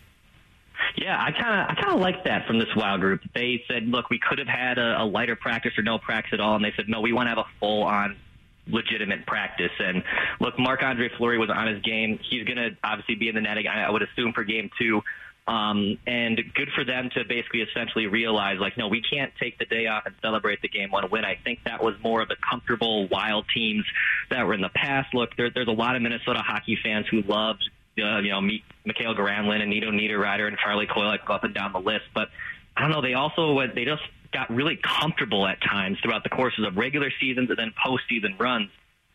Yeah, 0.97 1.23
I 1.23 1.33
kind 1.33 1.61
of 1.61 1.77
I 1.77 1.81
kind 1.81 1.95
of 1.95 2.01
like 2.01 2.25
that 2.25 2.47
from 2.47 2.59
this 2.59 2.69
Wild 2.75 3.01
group. 3.01 3.21
They 3.35 3.63
said, 3.69 3.87
look, 3.87 4.09
we 4.09 4.19
could 4.19 4.39
have 4.39 4.49
had 4.49 4.79
a, 4.79 5.03
a 5.03 5.05
lighter 5.05 5.37
practice 5.37 5.73
or 5.77 5.83
no 5.83 5.99
practice 5.99 6.33
at 6.33 6.41
all, 6.41 6.57
and 6.57 6.65
they 6.65 6.73
said, 6.75 6.89
no, 6.89 7.03
we 7.03 7.13
want 7.13 7.27
to 7.27 7.31
have 7.31 7.39
a 7.39 7.47
full 7.61 7.83
on 7.83 8.17
legitimate 8.69 9.27
practice. 9.27 9.71
And 9.79 10.03
look, 10.41 10.59
Marc 10.59 10.83
Andre 10.83 11.11
Fleury 11.17 11.39
was 11.39 11.51
on 11.51 11.67
his 11.67 11.83
game. 11.83 12.19
He's 12.31 12.45
going 12.45 12.57
to 12.57 12.71
obviously 12.83 13.15
be 13.15 13.29
in 13.29 13.35
the 13.35 13.41
net 13.41 13.59
I 13.59 13.91
would 13.91 14.03
assume, 14.03 14.33
for 14.33 14.45
game 14.45 14.71
two. 14.79 15.03
Um, 15.49 15.99
and 16.09 16.41
good 16.55 16.71
for 16.75 16.85
them 16.85 17.09
to 17.15 17.25
basically 17.25 17.61
essentially 17.61 18.09
realize, 18.09 18.59
like, 18.59 18.77
no, 18.77 18.89
we 18.89 19.01
can't 19.01 19.33
take 19.39 19.59
the 19.59 19.65
day 19.65 19.87
off 19.87 20.05
and 20.05 20.15
celebrate 20.21 20.61
the 20.61 20.69
game 20.69 20.91
one 20.91 21.09
win. 21.09 21.25
I 21.25 21.37
think 21.37 21.61
that 21.67 21.81
was 21.81 21.95
more 22.03 22.21
of 22.21 22.29
the 22.29 22.35
comfortable, 22.51 23.07
wild 23.07 23.47
teams 23.55 23.85
that 24.31 24.45
were 24.45 24.55
in 24.55 24.61
the 24.61 24.71
past. 24.71 25.15
Look, 25.15 25.37
there, 25.37 25.51
there's 25.51 25.69
a 25.69 25.73
lot 25.73 25.95
of 25.95 26.03
Minnesota 26.03 26.41
hockey 26.41 26.77
fans 26.83 27.07
who 27.09 27.23
loved, 27.23 27.63
uh, 27.97 28.19
you 28.19 28.31
know, 28.31 28.41
meet 28.41 28.65
Mikael 28.85 29.15
Granlund 29.15 29.61
and 29.61 29.71
Nino 29.71 29.93
Niederreiter 29.93 30.49
and 30.49 30.59
Charlie 30.59 30.89
Coyle, 30.89 31.07
like, 31.07 31.25
go 31.25 31.35
up 31.35 31.45
and 31.45 31.55
down 31.55 31.73
the 31.73 31.79
list. 31.81 32.07
But 32.13 32.29
I 32.77 32.83
don't 32.83 32.91
know, 32.91 33.01
they 33.01 33.15
also, 33.15 33.53
went, 33.53 33.77
they 33.77 33.85
just 33.85 34.03
got 34.33 34.51
really 34.51 34.77
comfortable 34.83 35.47
at 35.47 35.63
times 35.63 35.99
throughout 36.03 36.25
the 36.25 36.29
courses 36.29 36.67
of 36.67 36.77
regular 36.77 37.13
seasons 37.21 37.51
and 37.51 37.59
then 37.59 37.73
postseason 37.87 38.39
runs 38.41 38.71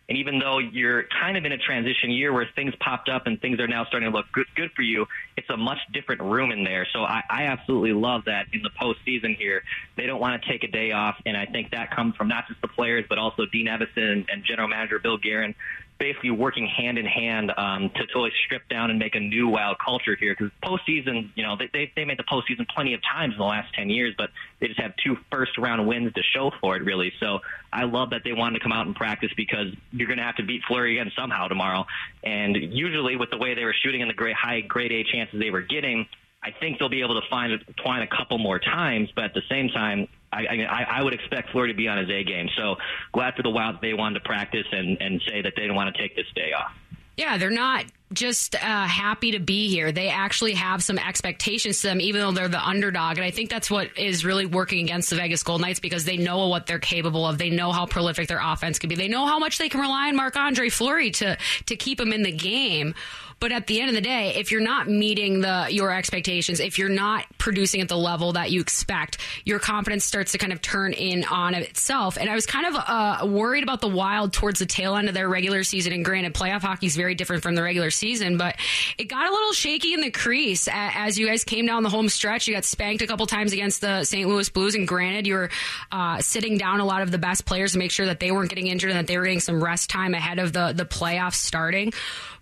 And 0.09 0.17
even 0.17 0.39
though 0.39 0.59
you're 0.59 1.03
kind 1.03 1.37
of 1.37 1.45
in 1.45 1.53
a 1.53 1.57
transition 1.57 2.11
year 2.11 2.33
where 2.33 2.47
things 2.55 2.73
popped 2.81 3.07
up 3.07 3.27
and 3.27 3.39
things 3.39 3.59
are 3.59 3.67
now 3.67 3.85
starting 3.85 4.11
to 4.11 4.17
look 4.17 4.25
good, 4.33 4.47
good 4.55 4.71
for 4.75 4.81
you, 4.81 5.05
it's 5.37 5.49
a 5.49 5.55
much 5.55 5.77
different 5.93 6.21
room 6.21 6.51
in 6.51 6.65
there. 6.65 6.85
So 6.91 6.99
I, 6.99 7.23
I 7.29 7.43
absolutely 7.43 7.93
love 7.93 8.25
that 8.25 8.47
in 8.51 8.61
the 8.61 8.71
postseason 8.71 9.37
here. 9.37 9.63
They 9.95 10.05
don't 10.05 10.19
want 10.19 10.41
to 10.41 10.49
take 10.49 10.63
a 10.63 10.67
day 10.67 10.91
off. 10.91 11.15
And 11.25 11.37
I 11.37 11.45
think 11.45 11.71
that 11.71 11.95
comes 11.95 12.15
from 12.17 12.27
not 12.27 12.47
just 12.47 12.61
the 12.61 12.67
players, 12.67 13.05
but 13.07 13.19
also 13.19 13.45
Dean 13.45 13.67
Evason 13.67 14.25
and 14.29 14.43
general 14.43 14.67
manager 14.67 14.99
Bill 14.99 15.17
Guerin 15.17 15.55
basically 16.01 16.31
working 16.31 16.65
hand 16.65 16.97
in 16.97 17.05
hand 17.05 17.51
um, 17.55 17.91
to 17.91 18.07
totally 18.07 18.31
strip 18.43 18.67
down 18.69 18.89
and 18.89 18.97
make 18.97 19.13
a 19.13 19.19
new 19.19 19.47
wild 19.47 19.77
culture 19.77 20.15
here. 20.19 20.35
Because 20.35 20.51
postseason, 20.63 21.29
you 21.35 21.43
know, 21.43 21.55
they, 21.55 21.69
they 21.71 21.91
they 21.95 22.05
made 22.05 22.17
the 22.17 22.23
postseason 22.23 22.67
plenty 22.67 22.95
of 22.95 23.01
times 23.03 23.33
in 23.33 23.37
the 23.37 23.45
last 23.45 23.71
ten 23.75 23.87
years, 23.87 24.15
but 24.17 24.31
they 24.59 24.67
just 24.67 24.79
have 24.79 24.93
two 25.03 25.15
first 25.31 25.59
round 25.59 25.87
wins 25.87 26.11
to 26.13 26.23
show 26.23 26.51
for 26.59 26.75
it, 26.75 26.83
really. 26.83 27.13
So 27.19 27.41
I 27.71 27.83
love 27.83 28.09
that 28.09 28.23
they 28.23 28.33
wanted 28.33 28.57
to 28.57 28.63
come 28.63 28.71
out 28.71 28.87
and 28.87 28.95
practice 28.95 29.29
because 29.37 29.67
you're 29.91 30.07
going 30.07 30.17
to 30.17 30.23
have 30.23 30.37
to 30.37 30.43
beat 30.43 30.63
Fleury 30.67 30.99
again 30.99 31.11
somehow 31.15 31.47
tomorrow. 31.47 31.85
And 32.23 32.55
usually, 32.55 33.15
with 33.15 33.29
the 33.29 33.37
way 33.37 33.53
they 33.53 33.63
were 33.63 33.75
shooting 33.83 34.01
and 34.01 34.09
the 34.09 34.15
great 34.15 34.35
high 34.35 34.61
grade 34.61 34.91
A 34.91 35.03
chances 35.03 35.39
they 35.39 35.51
were 35.51 35.61
getting. 35.61 36.07
I 36.43 36.49
think 36.49 36.79
they'll 36.79 36.89
be 36.89 37.03
able 37.03 37.21
to 37.21 37.27
find 37.29 37.63
Twine 37.83 38.01
a 38.01 38.07
couple 38.07 38.39
more 38.39 38.57
times, 38.57 39.09
but 39.13 39.25
at 39.25 39.33
the 39.35 39.43
same 39.47 39.69
time, 39.69 40.07
I, 40.33 40.45
I, 40.69 40.99
I 40.99 41.03
would 41.03 41.13
expect 41.13 41.49
Fleury 41.51 41.71
to 41.71 41.77
be 41.77 41.87
on 41.87 41.97
his 41.97 42.09
A 42.09 42.23
game. 42.23 42.49
So 42.57 42.75
glad 43.11 43.35
for 43.35 43.43
the 43.43 43.49
Wild 43.49 43.81
they 43.81 43.93
wanted 43.93 44.19
to 44.19 44.25
practice 44.25 44.65
and, 44.71 44.97
and 45.01 45.21
say 45.27 45.41
that 45.41 45.53
they 45.55 45.63
didn't 45.63 45.75
want 45.75 45.93
to 45.93 46.01
take 46.01 46.15
this 46.15 46.27
day 46.35 46.53
off. 46.53 46.71
Yeah, 47.17 47.37
they're 47.37 47.49
not 47.49 47.85
just 48.13 48.55
uh, 48.55 48.59
happy 48.59 49.31
to 49.31 49.39
be 49.39 49.69
here. 49.69 49.91
They 49.91 50.09
actually 50.09 50.53
have 50.53 50.83
some 50.83 50.97
expectations 50.97 51.81
to 51.81 51.87
them, 51.87 52.01
even 52.01 52.21
though 52.21 52.31
they're 52.31 52.47
the 52.47 52.65
underdog. 52.65 53.17
And 53.17 53.25
I 53.25 53.31
think 53.31 53.49
that's 53.49 53.71
what 53.71 53.97
is 53.97 54.25
really 54.25 54.45
working 54.45 54.83
against 54.83 55.09
the 55.09 55.15
Vegas 55.15 55.43
Gold 55.43 55.61
Knights 55.61 55.79
because 55.79 56.05
they 56.05 56.17
know 56.17 56.47
what 56.47 56.67
they're 56.67 56.79
capable 56.79 57.25
of. 57.25 57.37
They 57.37 57.49
know 57.49 57.71
how 57.71 57.85
prolific 57.85 58.27
their 58.27 58.41
offense 58.41 58.79
can 58.79 58.89
be. 58.89 58.95
They 58.95 59.07
know 59.07 59.25
how 59.25 59.39
much 59.39 59.57
they 59.57 59.69
can 59.69 59.81
rely 59.81 60.07
on 60.07 60.15
Marc 60.15 60.35
Andre 60.35 60.69
Fleury 60.69 61.11
to 61.11 61.37
to 61.67 61.75
keep 61.75 61.97
them 61.97 62.13
in 62.13 62.23
the 62.23 62.31
game. 62.31 62.93
But 63.41 63.51
at 63.51 63.65
the 63.65 63.81
end 63.81 63.89
of 63.89 63.95
the 63.95 64.01
day, 64.01 64.35
if 64.35 64.51
you're 64.51 64.61
not 64.61 64.87
meeting 64.87 65.41
the 65.41 65.67
your 65.71 65.91
expectations, 65.91 66.59
if 66.59 66.77
you're 66.77 66.89
not 66.89 67.25
producing 67.39 67.81
at 67.81 67.89
the 67.89 67.97
level 67.97 68.33
that 68.33 68.51
you 68.51 68.61
expect, 68.61 69.17
your 69.45 69.57
confidence 69.57 70.05
starts 70.05 70.33
to 70.33 70.37
kind 70.37 70.53
of 70.53 70.61
turn 70.61 70.93
in 70.93 71.23
on 71.23 71.55
itself. 71.55 72.19
And 72.19 72.29
I 72.29 72.35
was 72.35 72.45
kind 72.45 72.67
of 72.67 72.75
uh, 72.75 73.25
worried 73.25 73.63
about 73.63 73.81
the 73.81 73.87
Wild 73.87 74.31
towards 74.31 74.59
the 74.59 74.67
tail 74.67 74.95
end 74.95 75.07
of 75.07 75.15
their 75.15 75.27
regular 75.27 75.63
season. 75.63 75.91
And 75.91 76.05
granted, 76.05 76.35
playoff 76.35 76.61
hockey 76.61 76.85
is 76.85 76.95
very 76.95 77.15
different 77.15 77.41
from 77.41 77.55
the 77.55 77.63
regular 77.63 77.89
season, 77.89 78.00
but 78.37 78.55
it 78.97 79.05
got 79.05 79.29
a 79.29 79.31
little 79.31 79.53
shaky 79.53 79.93
in 79.93 80.01
the 80.01 80.11
crease 80.11 80.67
as 80.71 81.17
you 81.17 81.27
guys 81.27 81.43
came 81.43 81.65
down 81.65 81.83
the 81.83 81.89
home 81.89 82.09
stretch. 82.09 82.47
You 82.47 82.53
got 82.53 82.65
spanked 82.65 83.01
a 83.01 83.07
couple 83.07 83.25
times 83.27 83.53
against 83.53 83.81
the 83.81 84.03
St. 84.03 84.27
Louis 84.27 84.49
Blues, 84.49 84.75
and 84.75 84.87
granted, 84.87 85.27
you 85.27 85.35
were 85.35 85.49
uh, 85.91 86.21
sitting 86.21 86.57
down 86.57 86.79
a 86.79 86.85
lot 86.85 87.01
of 87.01 87.11
the 87.11 87.17
best 87.17 87.45
players 87.45 87.73
to 87.73 87.77
make 87.77 87.91
sure 87.91 88.05
that 88.07 88.19
they 88.19 88.31
weren't 88.31 88.49
getting 88.49 88.67
injured 88.67 88.91
and 88.91 88.99
that 88.99 89.07
they 89.07 89.17
were 89.17 89.23
getting 89.23 89.39
some 89.39 89.63
rest 89.63 89.89
time 89.89 90.13
ahead 90.13 90.39
of 90.39 90.53
the 90.53 90.73
the 90.73 90.85
playoffs 90.85 91.35
starting. 91.35 91.93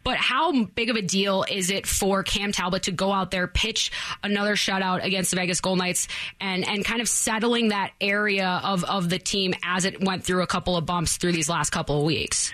But 0.03 0.17
how 0.17 0.63
big 0.63 0.89
of 0.89 0.95
a 0.95 1.01
deal 1.01 1.45
is 1.49 1.69
it 1.69 1.85
for 1.85 2.23
Cam 2.23 2.51
Talbot 2.51 2.83
to 2.83 2.91
go 2.91 3.11
out 3.11 3.31
there, 3.31 3.47
pitch 3.47 3.91
another 4.23 4.55
shutout 4.55 5.03
against 5.03 5.31
the 5.31 5.35
Vegas 5.35 5.59
Gold 5.59 5.79
Knights, 5.79 6.07
and 6.39 6.67
and 6.67 6.85
kind 6.85 7.01
of 7.01 7.09
settling 7.09 7.69
that 7.69 7.91
area 7.99 8.61
of 8.63 8.83
of 8.85 9.09
the 9.09 9.19
team 9.19 9.53
as 9.63 9.85
it 9.85 10.03
went 10.03 10.23
through 10.23 10.41
a 10.41 10.47
couple 10.47 10.77
of 10.77 10.85
bumps 10.85 11.17
through 11.17 11.33
these 11.33 11.49
last 11.49 11.71
couple 11.71 11.97
of 11.99 12.03
weeks? 12.05 12.51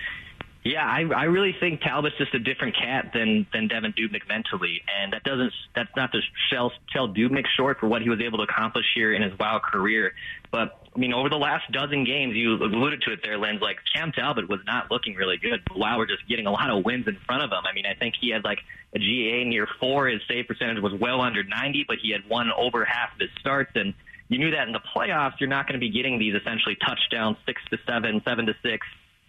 Yeah, 0.66 0.84
I, 0.84 1.02
I 1.14 1.24
really 1.24 1.54
think 1.60 1.80
Talbot's 1.80 2.18
just 2.18 2.34
a 2.34 2.40
different 2.40 2.74
cat 2.74 3.12
than 3.14 3.46
than 3.52 3.68
Devan 3.68 3.94
Dubnyk 3.96 4.26
mentally, 4.28 4.82
and 5.00 5.12
that 5.12 5.22
doesn't 5.22 5.52
that's 5.76 5.94
not 5.94 6.10
to 6.10 6.18
sell 6.50 6.72
sell 6.92 7.08
Dubnyk 7.08 7.46
short 7.56 7.78
for 7.78 7.86
what 7.86 8.02
he 8.02 8.10
was 8.10 8.18
able 8.20 8.38
to 8.38 8.44
accomplish 8.44 8.84
here 8.92 9.12
in 9.12 9.22
his 9.22 9.38
wild 9.38 9.62
career. 9.62 10.12
But 10.50 10.76
I 10.92 10.98
mean, 10.98 11.12
over 11.12 11.28
the 11.28 11.36
last 11.36 11.70
dozen 11.70 12.02
games, 12.02 12.34
you 12.34 12.54
alluded 12.54 13.02
to 13.02 13.12
it 13.12 13.20
there, 13.22 13.38
Linz. 13.38 13.62
Like 13.62 13.76
Cam 13.94 14.10
Talbot 14.10 14.48
was 14.48 14.58
not 14.66 14.90
looking 14.90 15.14
really 15.14 15.36
good. 15.36 15.62
But 15.68 15.78
wow, 15.78 15.98
we're 15.98 16.06
just 16.08 16.26
getting 16.28 16.48
a 16.48 16.52
lot 16.52 16.68
of 16.68 16.84
wins 16.84 17.06
in 17.06 17.16
front 17.26 17.44
of 17.44 17.50
him. 17.52 17.62
I 17.64 17.72
mean, 17.72 17.86
I 17.86 17.94
think 17.94 18.16
he 18.20 18.30
had 18.30 18.42
like 18.42 18.58
a 18.92 18.98
GA 18.98 19.44
near 19.44 19.68
four. 19.78 20.08
His 20.08 20.20
save 20.26 20.48
percentage 20.48 20.82
was 20.82 20.94
well 20.94 21.20
under 21.20 21.44
90, 21.44 21.84
but 21.86 21.98
he 22.02 22.10
had 22.10 22.28
won 22.28 22.50
over 22.50 22.84
half 22.84 23.14
of 23.14 23.20
his 23.20 23.30
starts 23.38 23.70
and 23.76 23.94
you 24.28 24.38
knew 24.38 24.50
that 24.50 24.66
in 24.66 24.72
the 24.72 24.80
playoffs, 24.80 25.34
you're 25.38 25.48
not 25.48 25.68
going 25.68 25.78
to 25.78 25.84
be 25.84 25.90
getting 25.90 26.18
these 26.18 26.34
essentially 26.34 26.76
touchdowns, 26.84 27.36
six 27.46 27.62
to 27.70 27.78
seven, 27.86 28.20
seven 28.26 28.46
to 28.46 28.56
six, 28.60 28.84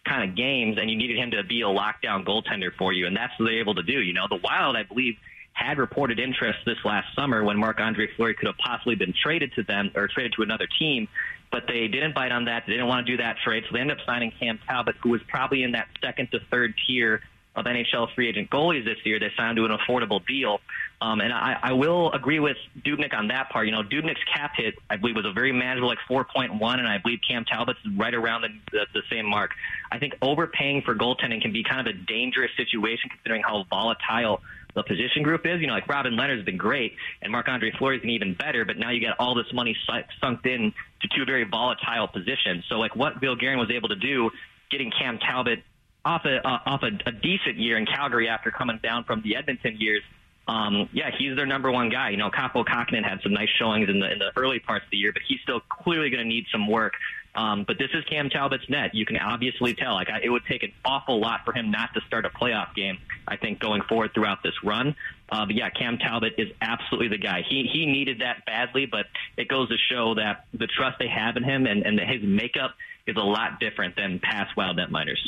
kind 0.08 0.30
of 0.30 0.36
games, 0.36 0.78
and 0.80 0.90
you 0.90 0.98
needed 0.98 1.18
him 1.18 1.32
to 1.32 1.44
be 1.44 1.62
a 1.62 1.66
lockdown 1.66 2.26
goaltender 2.26 2.72
for 2.78 2.94
you, 2.94 3.08
and 3.08 3.16
that's 3.16 3.34
what 3.38 3.46
they're 3.46 3.60
able 3.60 3.76
to 3.76 3.84
do. 3.84 4.00
You 4.02 4.14
know, 4.14 4.28
the 4.30 4.40
Wild, 4.44 4.76
I 4.76 4.84
believe, 4.84 5.16
had 5.54 5.78
reported 5.78 6.20
interest 6.20 6.60
this 6.66 6.78
last 6.86 7.08
summer 7.16 7.44
when 7.44 7.58
Marc 7.58 7.80
Andre 7.80 8.08
Fleury 8.16 8.36
could 8.36 8.48
have 8.48 8.58
possibly 8.58 8.96
been 8.96 9.14
traded 9.14 9.54
to 9.54 9.64
them 9.64 9.92
or 9.96 10.08
traded 10.08 10.34
to 10.34 10.44
another 10.44 10.68
team, 10.80 11.08
but 11.52 11.64
they 11.68 11.88
didn't 11.88 12.14
bite 12.14 12.32
on 12.32 12.46
that. 12.46 12.64
They 12.68 12.74
didn't 12.74 12.88
want 12.88 13.08
to 13.08 13.14
do 13.14 13.18
that 13.24 13.38
trade, 13.44 13.64
so 13.68 13.74
they 13.74 13.80
ended 13.80 14.00
up 14.00 14.06
signing 14.06 14.32
Cam 14.40 14.60
Talbot, 14.68 14.96
who 15.02 15.10
was 15.10 15.22
probably 15.28 15.64
in 15.64 15.72
that 15.72 15.88
second 16.02 16.30
to 16.32 16.40
third 16.52 16.74
tier 16.86 17.22
of 17.56 17.66
NHL 17.66 18.14
free 18.14 18.30
agent 18.30 18.52
goalies 18.52 18.86
this 18.86 18.98
year. 19.04 19.20
They 19.20 19.32
signed 19.36 19.58
to 19.58 19.66
an 19.66 19.72
affordable 19.72 20.26
deal. 20.26 20.60
Um, 21.00 21.22
and 21.22 21.32
I, 21.32 21.58
I 21.62 21.74
will 21.74 22.12
agree 22.12 22.39
with 22.39 22.58
Dubnyk 22.84 23.13
on 23.13 23.27
that 23.27 23.50
part. 23.51 23.68
You 23.68 23.72
know, 23.72 23.84
Dubnyk's 23.84 24.24
cap 24.34 24.54
hit, 24.58 24.75
I 24.89 24.98
believe, 24.98 25.16
was 25.16 25.25
a 25.25 25.32
very 25.32 25.51
manageable, 25.51 25.89
like 25.89 26.00
4.1, 26.10 26.50
and 26.80 26.88
I 26.88 26.98
believe 26.98 27.20
Cam 27.27 27.46
Talbot's 27.46 27.80
right 27.96 28.16
around 28.16 28.42
the, 28.42 28.50
the, 28.72 28.86
the 28.94 29.01
same 29.12 29.30
mark. 29.30 29.51
I 29.92 30.00
think 30.00 30.16
overpaying 30.24 30.82
for 30.82 30.96
goaltending 30.96 31.42
can 31.42 31.54
be 31.54 31.63
kind 31.63 31.88
of 31.88 31.94
a 31.94 31.98
dangerous 31.98 32.51
situation 32.58 33.12
considering 33.12 33.44
how 33.44 33.66
volatile 33.70 34.42
the 34.74 34.82
position 34.84 35.22
group 35.22 35.46
is. 35.46 35.62
You 35.62 35.68
know, 35.68 35.74
like 35.74 35.88
Robin 35.88 36.13
Lehner's 36.13 36.44
been 36.44 36.58
great, 36.58 36.96
and 37.22 37.32
Marc 37.32 37.48
Andre 37.48 37.72
Fleury's 37.77 38.01
been 38.01 38.10
even 38.12 38.34
better, 38.34 38.66
but 38.66 38.77
now 38.77 38.89
you 38.89 39.00
get 39.00 39.20
all 39.20 39.36
this 39.36 39.51
money 39.54 39.77
sunk 40.20 40.46
in 40.46 40.74
to 41.01 41.08
two 41.16 41.25
very 41.25 41.44
volatile 41.44 42.08
positions. 42.08 42.66
So, 42.70 42.75
like, 42.75 42.96
what 42.96 43.22
Bill 43.22 43.36
Guerin 43.36 43.60
was 43.60 43.70
able 43.70 43.89
to 43.89 43.96
do, 43.96 44.32
getting 44.72 44.92
Cam 44.92 45.20
Talbot 45.20 45.63
off 46.04 46.25
a 46.25 46.38
uh, 46.48 46.60
off 46.66 46.82
a, 46.84 46.92
a 47.08 47.12
decent 47.12 47.58
year 47.58 47.77
in 47.77 47.86
Calgary 47.86 48.30
after 48.30 48.50
coming 48.50 48.80
down 48.82 49.04
from 49.04 49.22
the 49.22 49.36
Edmonton 49.36 49.77
years. 49.77 50.01
Um, 50.48 50.88
yeah, 50.94 51.12
he's 51.18 51.36
their 51.36 51.46
number 51.46 51.72
one 51.72 51.89
guy. 51.89 52.12
You 52.12 52.18
know, 52.18 52.30
Kaapo 52.30 52.66
Kahkonen 52.66 53.04
had 53.04 53.22
some 53.22 53.34
nice 53.34 53.50
showings 53.60 53.89
in 53.89 54.00
the 54.00 54.12
in 54.12 54.20
the 54.20 54.32
early 54.38 54.60
parts 54.60 54.86
of 54.86 54.92
the 54.92 54.98
year, 54.98 55.12
but 55.12 55.22
he's 55.27 55.39
still 55.42 55.60
clearly 55.60 56.10
going 56.10 56.24
to 56.24 56.27
need 56.27 56.46
some 56.51 56.68
work. 56.68 56.94
Um, 57.36 57.66
but 57.68 57.77
this 57.77 57.89
is 57.94 58.04
Cam 58.06 58.30
Talbot's 58.30 58.68
net. 58.68 58.96
You 58.96 59.06
can 59.06 59.18
obviously 59.18 59.75
tell. 59.75 59.94
Like 59.94 60.10
I, 60.10 60.22
it 60.24 60.30
would 60.30 60.46
take 60.46 60.63
an 60.63 60.72
awful 60.86 61.20
lot 61.20 61.42
for 61.46 61.51
him 61.54 61.70
not 61.70 61.94
to 61.94 62.01
start 62.08 62.25
a 62.25 62.30
playoff 62.30 62.74
game. 62.74 62.98
I 63.27 63.36
think 63.36 63.60
going 63.60 63.82
forward 63.84 64.13
throughout 64.13 64.42
this 64.42 64.54
run. 64.63 64.96
Uh, 65.30 65.46
but 65.46 65.56
yeah, 65.56 65.70
Cam 65.70 65.98
Talbot 65.98 66.36
is 66.38 66.48
absolutely 66.62 67.10
the 67.10 67.18
guy. 67.18 67.44
He 67.48 67.70
he 67.72 67.86
needed 67.86 68.22
that 68.22 68.46
badly, 68.46 68.86
but 68.86 69.06
it 69.36 69.50
goes 69.50 69.68
to 69.68 69.77
show 69.77 70.16
that 70.16 70.46
the 70.54 70.68
trust 70.68 70.98
they 70.98 71.10
have 71.10 71.36
in 71.36 71.44
him 71.44 71.68
and, 71.68 71.86
and 71.86 72.00
his 72.00 72.24
makeup 72.24 72.74
is 73.06 73.18
a 73.18 73.22
lot 73.22 73.60
different 73.60 73.98
than 73.98 74.20
past 74.20 74.56
Wild 74.56 74.77
netminders 74.77 75.20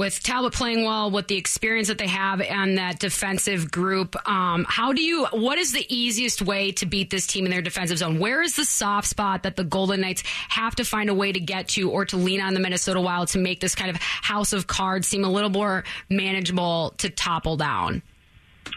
with 0.00 0.22
Talbot 0.22 0.54
playing 0.54 0.86
well, 0.86 1.10
with 1.10 1.28
the 1.28 1.36
experience 1.36 1.88
that 1.88 1.98
they 1.98 2.06
have 2.06 2.40
and 2.40 2.78
that 2.78 2.98
defensive 2.98 3.70
group, 3.70 4.16
um, 4.26 4.64
how 4.66 4.94
do 4.94 5.02
you? 5.02 5.26
What 5.26 5.58
is 5.58 5.72
the 5.72 5.84
easiest 5.94 6.40
way 6.40 6.72
to 6.72 6.86
beat 6.86 7.10
this 7.10 7.26
team 7.26 7.44
in 7.44 7.50
their 7.50 7.60
defensive 7.60 7.98
zone? 7.98 8.18
Where 8.18 8.40
is 8.40 8.56
the 8.56 8.64
soft 8.64 9.06
spot 9.06 9.42
that 9.42 9.56
the 9.56 9.62
Golden 9.62 10.00
Knights 10.00 10.22
have 10.48 10.74
to 10.76 10.84
find 10.84 11.10
a 11.10 11.14
way 11.14 11.32
to 11.32 11.38
get 11.38 11.68
to, 11.68 11.90
or 11.90 12.06
to 12.06 12.16
lean 12.16 12.40
on 12.40 12.54
the 12.54 12.60
Minnesota 12.60 12.98
Wild 12.98 13.28
to 13.28 13.38
make 13.38 13.60
this 13.60 13.74
kind 13.74 13.90
of 13.90 13.96
house 14.00 14.54
of 14.54 14.66
cards 14.66 15.06
seem 15.06 15.22
a 15.22 15.30
little 15.30 15.50
more 15.50 15.84
manageable 16.08 16.94
to 16.96 17.10
topple 17.10 17.58
down? 17.58 18.00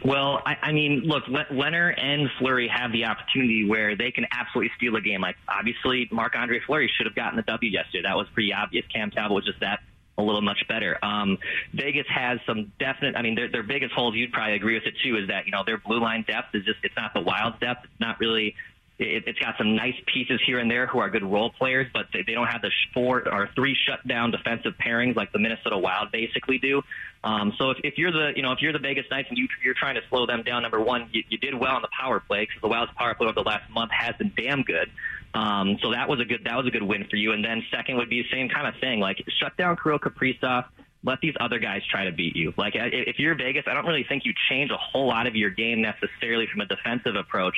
Well, 0.03 0.41
I, 0.45 0.57
I 0.61 0.71
mean, 0.73 1.03
look, 1.05 1.23
Lehner 1.23 1.93
and 1.97 2.29
Fleury 2.37 2.67
have 2.67 2.91
the 2.91 3.05
opportunity 3.05 3.63
where 3.65 3.95
they 3.95 4.11
can 4.11 4.25
absolutely 4.29 4.71
steal 4.75 4.97
a 4.97 5.01
game. 5.01 5.21
Like, 5.21 5.37
obviously, 5.47 6.09
Marc 6.11 6.35
Andre 6.35 6.59
Fleury 6.59 6.91
should 6.97 7.05
have 7.05 7.15
gotten 7.15 7.37
the 7.37 7.43
W 7.43 7.71
yesterday. 7.71 8.01
That 8.03 8.17
was 8.17 8.27
pretty 8.33 8.51
obvious. 8.51 8.85
Cam 8.93 9.09
Talbot 9.09 9.35
was 9.35 9.45
just 9.45 9.61
that 9.61 9.79
a 10.17 10.21
little 10.21 10.41
much 10.41 10.65
better. 10.67 11.03
Um, 11.03 11.37
Vegas 11.73 12.05
has 12.07 12.39
some 12.45 12.71
definite. 12.79 13.15
I 13.15 13.21
mean, 13.21 13.35
their, 13.35 13.49
their 13.49 13.63
biggest 13.63 13.93
holes. 13.93 14.15
You'd 14.15 14.31
probably 14.31 14.55
agree 14.55 14.75
with 14.75 14.85
it 14.85 14.95
too. 15.03 15.17
Is 15.17 15.27
that 15.29 15.45
you 15.45 15.51
know 15.51 15.63
their 15.65 15.77
blue 15.77 15.99
line 15.99 16.23
depth 16.27 16.53
is 16.53 16.63
just 16.65 16.79
it's 16.83 16.95
not 16.95 17.13
the 17.13 17.21
wild 17.21 17.59
depth. 17.59 17.85
It's 17.85 17.99
not 17.99 18.19
really. 18.19 18.55
It, 18.99 19.23
it's 19.25 19.39
got 19.39 19.55
some 19.57 19.75
nice 19.75 19.95
pieces 20.05 20.39
here 20.45 20.59
and 20.59 20.69
there 20.69 20.85
who 20.85 20.99
are 20.99 21.09
good 21.09 21.23
role 21.23 21.49
players, 21.49 21.87
but 21.93 22.07
they, 22.13 22.21
they 22.21 22.33
don't 22.33 22.47
have 22.47 22.61
the 22.61 22.71
four 22.93 23.27
or 23.27 23.49
three 23.55 23.75
shutdown 23.87 24.31
defensive 24.31 24.73
pairings 24.77 25.15
like 25.15 25.31
the 25.31 25.39
Minnesota 25.39 25.77
Wild 25.77 26.11
basically 26.11 26.59
do. 26.59 26.81
Um, 27.23 27.53
so 27.57 27.71
if, 27.71 27.77
if 27.83 27.97
you're 27.97 28.11
the 28.11 28.33
you 28.35 28.43
know 28.43 28.51
if 28.51 28.61
you're 28.61 28.73
the 28.73 28.79
Vegas 28.79 29.05
Knights 29.09 29.29
and 29.29 29.37
you, 29.37 29.47
you're 29.63 29.73
trying 29.73 29.95
to 29.95 30.01
slow 30.09 30.25
them 30.25 30.43
down, 30.43 30.61
number 30.61 30.79
one, 30.79 31.09
you, 31.11 31.23
you 31.29 31.37
did 31.37 31.55
well 31.55 31.75
on 31.75 31.81
the 31.81 31.89
power 31.97 32.19
play 32.19 32.41
because 32.41 32.61
the 32.61 32.67
Wild's 32.67 32.91
power 32.95 33.15
play 33.15 33.27
over 33.27 33.33
the 33.33 33.41
last 33.41 33.69
month 33.71 33.91
has 33.91 34.15
been 34.17 34.31
damn 34.35 34.61
good. 34.63 34.91
Um, 35.33 35.79
so 35.81 35.91
that 35.91 36.07
was 36.07 36.19
a 36.19 36.25
good 36.25 36.41
that 36.45 36.55
was 36.55 36.67
a 36.67 36.71
good 36.71 36.83
win 36.83 37.05
for 37.09 37.15
you. 37.15 37.31
And 37.31 37.43
then 37.43 37.63
second 37.71 37.97
would 37.97 38.09
be 38.09 38.21
the 38.21 38.29
same 38.29 38.49
kind 38.49 38.67
of 38.67 38.79
thing, 38.79 38.99
like 38.99 39.23
shut 39.39 39.57
down 39.57 39.77
Kirill 39.81 39.99
Kaprizov. 39.99 40.65
Let 41.05 41.19
these 41.19 41.33
other 41.39 41.59
guys 41.59 41.81
try 41.89 42.05
to 42.05 42.11
beat 42.11 42.35
you. 42.35 42.53
Like 42.55 42.73
if 42.75 43.19
you're 43.19 43.35
Vegas, 43.35 43.63
I 43.67 43.73
don't 43.73 43.85
really 43.85 44.05
think 44.07 44.23
you 44.25 44.33
change 44.49 44.71
a 44.71 44.77
whole 44.77 45.07
lot 45.07 45.27
of 45.27 45.35
your 45.35 45.49
game 45.49 45.81
necessarily 45.81 46.47
from 46.47 46.61
a 46.61 46.65
defensive 46.65 47.15
approach 47.15 47.55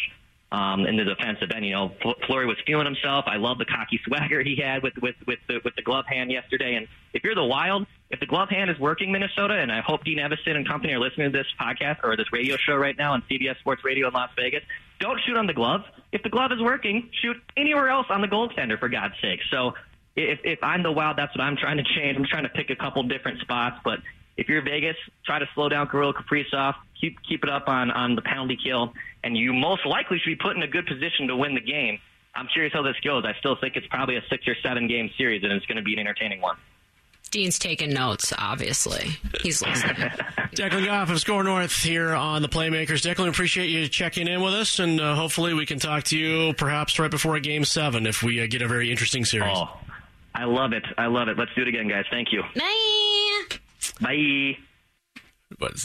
um, 0.56 0.86
in 0.86 0.96
the 0.96 1.04
defensive 1.04 1.52
end. 1.54 1.66
You 1.66 1.74
know, 1.74 1.92
Fleury 2.28 2.46
was 2.46 2.56
feeling 2.66 2.86
himself. 2.86 3.26
I 3.28 3.36
love 3.36 3.58
the 3.58 3.66
cocky 3.66 4.00
swagger 4.08 4.42
he 4.42 4.56
had 4.56 4.82
with 4.84 4.94
with 5.02 5.16
with 5.28 5.40
the, 5.48 5.60
with 5.66 5.76
the 5.76 5.82
glove 5.82 6.06
hand 6.08 6.32
yesterday. 6.32 6.76
And 6.76 6.88
if 7.14 7.24
you're 7.24 7.36
the 7.36 7.44
Wild, 7.44 7.86
if 8.10 8.20
the 8.22 8.26
glove 8.26 8.50
hand 8.50 8.70
is 8.70 8.80
working, 8.80 9.12
Minnesota, 9.12 9.56
and 9.56 9.72
I 9.72 9.82
hope 9.82 10.06
Dean 10.06 10.18
Evason 10.18 10.56
and 10.56 10.68
company 10.68 10.94
are 10.94 11.00
listening 11.00 11.32
to 11.32 11.38
this 11.38 11.48
podcast 11.60 11.98
or 12.04 12.16
this 12.16 12.32
radio 12.32 12.56
show 12.56 12.76
right 12.76 12.98
now 12.98 13.14
on 13.14 13.24
CBS 13.30 13.60
Sports 13.60 13.84
Radio 13.84 14.08
in 14.08 14.14
Las 14.14 14.30
Vegas, 14.38 14.64
don't 15.00 15.20
shoot 15.26 15.36
on 15.36 15.46
the 15.46 15.54
glove. 15.54 15.82
If 16.14 16.24
the 16.24 16.30
glove 16.30 16.52
is 16.54 16.62
working, 16.62 17.10
shoot 17.22 17.36
anywhere 17.58 17.90
else 17.90 18.08
on 18.10 18.22
the 18.22 18.28
goaltender 18.28 18.80
for 18.80 18.88
God's 18.88 19.16
sake. 19.22 19.42
So 19.52 19.74
if 20.16 20.40
if 20.46 20.60
I'm 20.64 20.84
the 20.84 20.92
Wild, 20.92 21.18
that's 21.18 21.36
what 21.36 21.44
I'm 21.44 21.58
trying 21.58 21.78
to 21.78 21.84
change. 21.84 22.18
I'm 22.18 22.26
trying 22.26 22.44
to 22.44 22.50
pick 22.50 22.70
a 22.70 22.78
couple 22.78 23.04
different 23.04 23.42
spots, 23.42 23.78
but 23.84 24.00
if 24.38 24.50
you're 24.50 24.62
Vegas, 24.62 24.98
try 25.26 25.40
to 25.40 25.48
slow 25.54 25.70
down 25.70 25.88
Kirill 25.88 26.14
Kaprizov, 26.14 26.76
keep 27.00 27.18
keep 27.28 27.44
it 27.44 27.50
up 27.50 27.68
on 27.68 27.92
on 27.92 28.16
the 28.16 28.22
penalty 28.22 28.58
kill, 28.62 28.94
and 29.24 29.38
you 29.38 29.54
most 29.54 29.86
likely 29.86 30.20
should 30.20 30.30
be 30.30 30.36
put 30.36 30.56
in 30.56 30.64
a 30.64 30.68
good 30.68 30.86
position 30.86 31.28
to 31.28 31.36
win 31.36 31.56
the 31.56 31.62
game. 31.62 32.00
I'm 32.36 32.48
curious 32.48 32.74
how 32.74 32.82
this 32.82 32.98
goes. 33.04 33.24
I 33.26 33.34
still 33.40 33.56
think 33.56 33.78
it's 33.78 33.88
probably 33.88 34.18
a 34.18 34.22
six 34.30 34.48
or 34.48 34.56
seven 34.62 34.88
game 34.88 35.10
series, 35.18 35.44
and 35.44 35.54
it's 35.54 35.66
going 35.66 35.78
to 35.78 35.84
be 35.84 35.94
an 35.94 36.00
entertaining 36.00 36.42
one. 36.42 36.58
Dean's 37.32 37.60
taking 37.60 37.92
notes, 37.92 38.34
obviously. 38.38 39.10
He's 39.42 39.62
listening. 39.62 39.96
Declan 40.54 40.86
Goff 40.86 41.10
of 41.10 41.20
SKOR 41.20 41.44
North 41.44 41.74
here 41.74 42.14
on 42.14 42.42
the 42.42 42.48
Playmakers. 42.48 43.02
Declan, 43.02 43.28
appreciate 43.28 43.68
you 43.68 43.88
checking 43.88 44.28
in 44.28 44.42
with 44.42 44.54
us, 44.54 44.80
and 44.80 45.02
uh, 45.02 45.16
hopefully 45.16 45.54
we 45.54 45.66
can 45.66 45.80
talk 45.80 46.04
to 46.06 46.18
you 46.18 46.54
perhaps 46.54 46.98
right 47.00 47.12
before 47.12 47.36
a 47.36 47.42
game 47.42 47.66
seven 47.66 48.06
if 48.06 48.24
we 48.24 48.42
uh, 48.42 48.48
get 48.48 48.62
a 48.62 48.68
very 48.68 48.92
interesting 48.92 49.26
series. 49.26 49.52
Oh, 49.54 49.70
I 50.34 50.46
love 50.46 50.72
it. 50.74 50.86
I 50.98 51.08
love 51.08 51.28
it. 51.28 51.38
Let's 51.38 51.52
do 51.56 51.64
it 51.64 51.68
again, 51.68 51.88
guys. 51.88 52.06
Thank 52.10 52.32
you. 52.32 52.42
Bye. 52.56 53.05
Bye. 54.02 54.58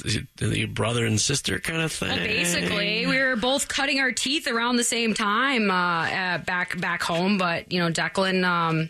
Is 0.05 0.17
it 0.17 0.27
the 0.37 0.65
brother 0.67 1.05
and 1.07 1.21
sister 1.21 1.59
kind 1.59 1.83
of 1.83 1.93
thing? 1.93 2.17
Basically, 2.17 3.07
we 3.07 3.19
were 3.19 3.37
both 3.37 3.69
cutting 3.69 4.01
our 4.01 4.11
teeth 4.11 4.49
around 4.49 4.77
the 4.77 4.85
same 4.85 5.15
time 5.15 5.71
uh, 5.71 5.75
uh, 5.75 6.39
back 6.39 6.81
back 6.81 7.03
home. 7.03 7.39
But 7.39 7.71
you 7.71 7.79
know, 7.79 7.91
Declan, 7.91 8.45
um, 8.45 8.89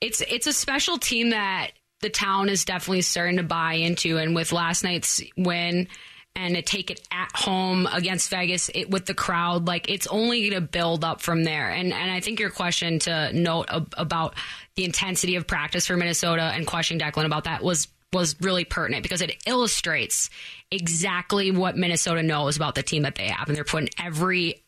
it's 0.00 0.22
it's 0.22 0.46
a 0.46 0.52
special 0.52 0.98
team 0.98 1.30
that 1.30 1.72
the 2.00 2.10
town 2.10 2.48
is 2.48 2.64
definitely 2.64 3.02
starting 3.02 3.38
to 3.38 3.42
buy 3.42 3.74
into. 3.74 4.18
And 4.18 4.34
with 4.34 4.52
last 4.52 4.84
night's 4.84 5.20
win 5.36 5.88
and 6.36 6.54
to 6.54 6.62
take 6.62 6.90
it 6.90 7.06
at 7.10 7.30
home 7.34 7.86
against 7.92 8.30
Vegas 8.30 8.70
it, 8.74 8.90
with 8.90 9.06
the 9.06 9.14
crowd, 9.14 9.66
like 9.66 9.90
it's 9.90 10.06
only 10.06 10.48
going 10.48 10.62
to 10.62 10.66
build 10.66 11.04
up 11.04 11.20
from 11.20 11.44
there. 11.44 11.70
And 11.70 11.92
and 11.92 12.10
I 12.10 12.20
think 12.20 12.40
your 12.40 12.50
question 12.50 12.98
to 13.00 13.32
note 13.32 13.66
ab- 13.68 13.94
about 13.98 14.34
the 14.76 14.84
intensity 14.84 15.36
of 15.36 15.46
practice 15.46 15.86
for 15.86 15.96
Minnesota 15.96 16.42
and 16.54 16.66
questioning 16.66 17.00
Declan 17.00 17.26
about 17.26 17.44
that 17.44 17.62
was 17.62 17.88
was 18.14 18.40
really 18.40 18.64
pertinent 18.64 19.02
because 19.02 19.20
it 19.20 19.36
illustrates 19.46 20.30
exactly 20.70 21.50
what 21.50 21.76
Minnesota 21.76 22.22
knows 22.22 22.56
about 22.56 22.74
the 22.74 22.82
team 22.82 23.02
that 23.02 23.16
they 23.16 23.28
have, 23.28 23.48
and 23.48 23.56
they're 23.56 23.64
putting 23.64 23.90
every 23.98 24.64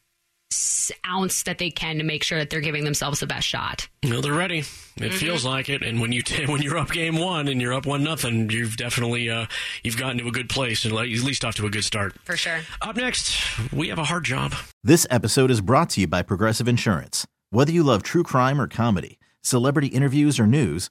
ounce 1.05 1.43
that 1.45 1.59
they 1.59 1.71
can 1.71 1.99
to 1.99 2.05
make 2.05 2.23
sure 2.23 2.39
that 2.39 2.51
they're 2.51 2.61
giving 2.61 2.85
themselves 2.85 3.21
the 3.21 3.27
best 3.27 3.47
shot. 3.47 3.89
You 4.03 4.11
know, 4.11 4.21
they're 4.21 4.33
ready. 4.33 4.59
It 4.59 4.65
mm-hmm. 4.65 5.11
feels 5.17 5.45
like 5.45 5.69
it. 5.69 5.83
And 5.83 6.01
when 6.01 6.13
you 6.13 6.23
t- 6.23 6.47
when 6.47 6.63
you're 6.63 6.79
up 6.79 6.91
game 6.91 7.17
one 7.17 7.49
and 7.49 7.61
you're 7.61 7.75
up 7.75 7.87
one 7.87 8.05
nothing, 8.05 8.51
you've 8.51 8.77
definitely 8.77 9.29
uh, 9.31 9.47
you've 9.83 9.97
gotten 9.97 10.19
to 10.19 10.29
a 10.29 10.33
good 10.33 10.49
place 10.49 10.85
and 10.85 10.95
at 10.95 11.07
least 11.07 11.45
off 11.45 11.55
to 11.57 11.67
a 11.67 11.71
good 11.71 11.85
start. 11.85 12.15
For 12.25 12.37
sure. 12.37 12.61
Up 12.83 12.97
next, 12.97 13.37
we 13.73 13.89
have 13.89 13.99
a 13.99 14.05
hard 14.05 14.25
job. 14.25 14.55
This 14.85 15.07
episode 15.11 15.51
is 15.51 15.61
brought 15.61 15.91
to 15.91 16.03
you 16.03 16.07
by 16.07 16.23
Progressive 16.23 16.69
Insurance. 16.69 17.27
Whether 17.51 17.73
you 17.73 17.83
love 17.83 18.03
true 18.03 18.23
crime 18.23 18.61
or 18.61 18.67
comedy, 18.67 19.19
celebrity 19.43 19.89
interviews 19.89 20.39
or 20.39 20.47
news, 20.47 20.91